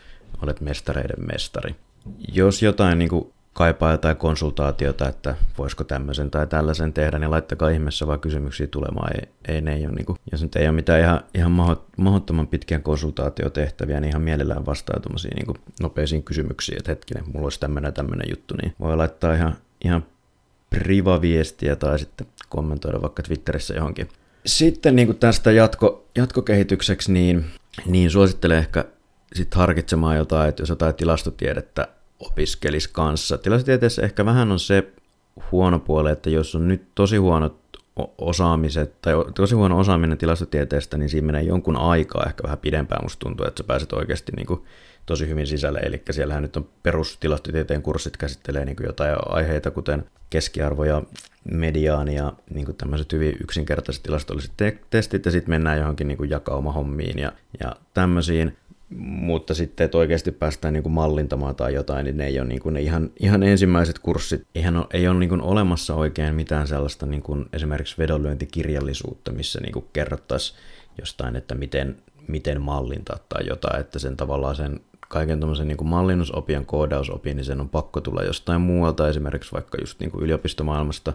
olet 0.42 0.62
mestareiden 0.62 1.26
mestari. 1.34 1.76
Jos 2.34 2.64
jotain 2.64 3.00
niin 3.00 3.10
kuin 3.10 3.34
kaipaa 3.54 3.92
jotain 3.92 4.18
konsultaatiota, 4.18 5.10
että 5.10 5.36
voisiko 5.58 5.84
tämmöisen 5.84 6.32
tai 6.32 6.48
tällaisen 6.48 6.94
tehdä, 6.94 7.20
niin 7.20 7.32
laittakaa 7.32 7.70
ihmeessä 7.70 8.08
vaan 8.08 8.20
kysymyksiä 8.20 8.68
tulemaan. 8.68 9.12
Ei, 9.16 9.30
ei 9.48 9.62
ne 9.62 9.74
ei 9.74 9.86
ole, 9.86 9.96
niin 9.96 10.06
kuin, 10.06 10.18
jos 10.32 10.42
nyt 10.42 10.56
ei 10.56 10.68
ole 10.68 10.72
mitään 10.72 11.00
ihan, 11.00 11.22
ihan 11.34 11.52
mahdottoman 11.98 12.48
pitkiä 12.48 12.80
konsultaatiotehtäviä, 12.80 14.00
niin 14.00 14.10
ihan 14.10 14.22
mielellään 14.22 14.66
vastaa 14.66 15.00
niin 15.36 15.58
nopeisiin 15.82 16.24
kysymyksiin, 16.24 16.78
että 16.78 16.92
hetkinen, 16.92 17.24
mulla 17.34 17.46
olisi 17.46 17.60
tämmöinen 17.60 17.94
tämmöinen 17.94 18.30
juttu, 18.30 18.56
niin 18.62 18.74
voi 18.80 18.98
laittaa 18.98 19.34
ihan, 19.34 19.56
ihan 19.86 20.06
privaviestiä 20.70 21.76
tai 21.76 22.00
sitten 22.00 22.28
kommentoida 22.50 23.02
vaikka 23.02 23.24
Twitterissä 23.24 23.74
johonkin. 23.74 24.10
Sitten 24.46 24.96
niin 24.96 25.08
kuin 25.08 25.18
tästä 25.18 25.52
jatko, 25.52 26.06
jatkokehitykseksi, 26.16 27.12
niin, 27.12 27.46
niin 27.86 28.12
suosittelen 28.12 28.58
ehkä 28.58 28.86
sitten 29.34 29.58
harkitsemaan 29.58 30.18
jotain, 30.18 30.50
että 30.50 30.62
jos 30.62 30.70
jotain 30.70 30.96
tilastotiedettä 30.96 31.88
opiskelisi 32.22 32.90
kanssa. 32.94 33.38
Tilastotieteessä 33.38 34.02
ehkä 34.02 34.26
vähän 34.26 34.52
on 34.52 34.60
se 34.60 34.92
huono 35.52 35.80
puoli, 35.80 36.12
että 36.12 36.30
jos 36.30 36.56
on 36.56 36.68
nyt 36.68 36.82
tosi 36.96 37.18
huonot 37.18 37.62
osaamiset, 38.18 39.02
tai 39.02 39.14
tosi 39.36 39.56
huono 39.56 39.80
osaaminen 39.80 40.18
tilastotieteestä, 40.18 40.98
niin 40.98 41.10
siinä 41.10 41.26
menee 41.26 41.42
jonkun 41.42 41.78
aikaa 41.78 42.26
ehkä 42.28 42.44
vähän 42.44 42.58
pidempään, 42.58 43.04
musta 43.04 43.20
tuntuu, 43.20 43.46
että 43.46 43.64
sä 43.64 43.68
pääset 43.68 43.94
oikeasti 43.94 44.32
niin 44.36 44.48
kuin 44.48 44.62
tosi 45.06 45.28
hyvin 45.28 45.48
sisälle, 45.48 45.80
eli 45.80 46.02
siellähän 46.12 46.44
nyt 46.44 46.58
on 46.58 46.70
perustilastotieteen 46.84 47.82
kurssit 47.82 48.18
käsittelee 48.18 48.66
niin 48.66 48.76
kuin 48.76 48.88
jotain 48.88 49.16
aiheita, 49.26 49.72
kuten 49.72 50.06
keskiarvoja, 50.30 51.04
mediaania, 51.52 52.34
niin 52.54 52.66
kuin 52.66 52.78
tämmöiset 52.78 53.14
hyvin 53.14 53.38
yksinkertaiset 53.44 54.04
tilastolliset 54.04 54.52
te- 54.58 54.80
testit, 54.90 55.26
ja 55.26 55.32
sitten 55.32 55.50
mennään 55.50 55.80
johonkin 55.80 56.08
niin 56.08 56.18
kuin 56.18 56.30
jakaumahommiin 56.30 57.20
ja, 57.20 57.32
ja 57.60 57.76
tämmöisiin, 57.94 58.58
mutta 58.98 59.54
sitten, 59.54 59.86
että 59.86 59.98
oikeasti 59.98 60.32
päästään 60.32 60.74
niin 60.74 60.84
kuin 60.84 60.94
mallintamaan 60.94 61.56
tai 61.56 61.74
jotain, 61.74 62.04
niin 62.04 62.18
ne 62.18 62.26
ei 62.26 62.40
ole 62.40 62.48
niin 62.48 62.62
kuin 62.62 62.74
ne 62.74 62.82
ihan, 62.82 63.10
ihan 63.20 63.44
ensimmäiset 63.44 64.00
kurssit. 64.00 64.48
Eihän 64.56 64.78
ole, 64.78 64.86
ei 64.94 65.08
ole 65.08 65.20
niin 65.20 65.30
kuin 65.30 65.42
olemassa 65.42 65.96
oikein 65.96 66.36
mitään 66.36 66.68
sellaista 66.68 67.06
niin 67.06 67.22
kuin 67.22 67.46
esimerkiksi 67.54 67.98
vedonlyöntikirjallisuutta, 67.98 69.32
missä 69.32 69.60
niin 69.62 69.72
kuin 69.72 69.86
kerrottaisiin 69.94 70.60
jostain, 71.00 71.36
että 71.36 71.56
miten, 71.56 71.98
miten 72.28 72.62
mallintaa 72.62 73.18
tai 73.30 73.48
jotain, 73.48 73.82
että 73.82 74.00
sen 74.00 74.18
tavallaan 74.18 74.56
sen 74.56 74.80
kaiken 75.08 75.40
tuommoisen 75.40 75.68
niin 75.68 75.88
mallinnusopin 75.88 76.66
koodausopin, 76.66 77.38
niin 77.38 77.46
sen 77.46 77.62
on 77.62 77.70
pakko 77.70 78.02
tulla 78.02 78.24
jostain 78.24 78.62
muualta, 78.62 79.10
esimerkiksi 79.10 79.52
vaikka 79.52 79.78
just 79.82 80.00
niin 80.00 80.12
kuin 80.12 80.24
yliopistomaailmasta 80.24 81.14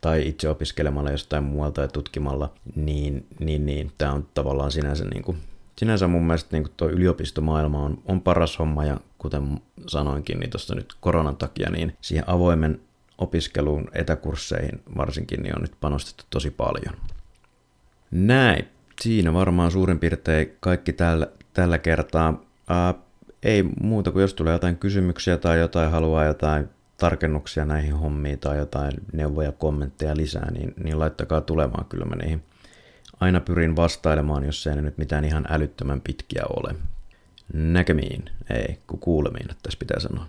tai 0.00 0.28
itse 0.28 0.48
opiskelemalla 0.48 1.10
jostain 1.10 1.44
muualta 1.44 1.80
ja 1.80 1.88
tutkimalla, 1.88 2.52
niin, 2.74 3.26
niin, 3.40 3.66
niin. 3.66 3.92
Tämä 3.98 4.12
on 4.12 4.28
tavallaan 4.34 4.72
sinänsä 4.72 5.04
niin 5.04 5.22
kuin 5.22 5.36
sinänsä 5.78 6.08
mun 6.08 6.26
mielestä 6.26 6.56
niin 6.56 6.68
tuo 6.76 6.88
yliopistomaailma 6.88 7.82
on, 7.82 8.02
on 8.04 8.20
paras 8.20 8.58
homma 8.58 8.84
ja 8.84 9.00
kuten 9.18 9.60
sanoinkin, 9.86 10.40
niin 10.40 10.50
tuossa 10.50 10.74
nyt 10.74 10.94
koronan 11.00 11.36
takia, 11.36 11.70
niin 11.70 11.96
siihen 12.00 12.28
avoimen 12.28 12.80
opiskeluun 13.18 13.88
etäkursseihin 13.92 14.82
varsinkin 14.96 15.42
niin 15.42 15.56
on 15.56 15.62
nyt 15.62 15.74
panostettu 15.80 16.24
tosi 16.30 16.50
paljon. 16.50 16.94
Näin. 18.10 18.68
Siinä 19.00 19.32
varmaan 19.32 19.70
suurin 19.70 19.98
piirtein 19.98 20.56
kaikki 20.60 20.92
tällä, 20.92 21.26
tällä 21.52 21.78
kertaa. 21.78 22.42
Ää, 22.68 22.94
ei 23.42 23.62
muuta 23.80 24.10
kuin 24.10 24.20
jos 24.20 24.34
tulee 24.34 24.52
jotain 24.52 24.76
kysymyksiä 24.76 25.36
tai 25.36 25.58
jotain 25.58 25.90
haluaa 25.90 26.24
jotain 26.24 26.68
tarkennuksia 26.96 27.64
näihin 27.64 27.96
hommiin 27.96 28.38
tai 28.38 28.58
jotain 28.58 28.92
neuvoja, 29.12 29.52
kommentteja 29.52 30.16
lisää, 30.16 30.50
niin, 30.50 30.74
niin 30.84 30.98
laittakaa 30.98 31.40
tulemaan, 31.40 31.84
kyllä 31.84 32.04
mä 32.04 32.16
niihin 32.16 32.42
aina 33.20 33.40
pyrin 33.40 33.76
vastailemaan, 33.76 34.44
jos 34.44 34.66
ei 34.66 34.76
nyt 34.76 34.98
mitään 34.98 35.24
ihan 35.24 35.46
älyttömän 35.50 36.00
pitkiä 36.00 36.42
ole. 36.56 36.74
Näkemiin, 37.52 38.24
ei, 38.50 38.78
kun 38.86 38.98
kuulemiin, 38.98 39.50
että 39.50 39.62
tässä 39.62 39.78
pitää 39.78 40.00
sanoa. 40.00 40.26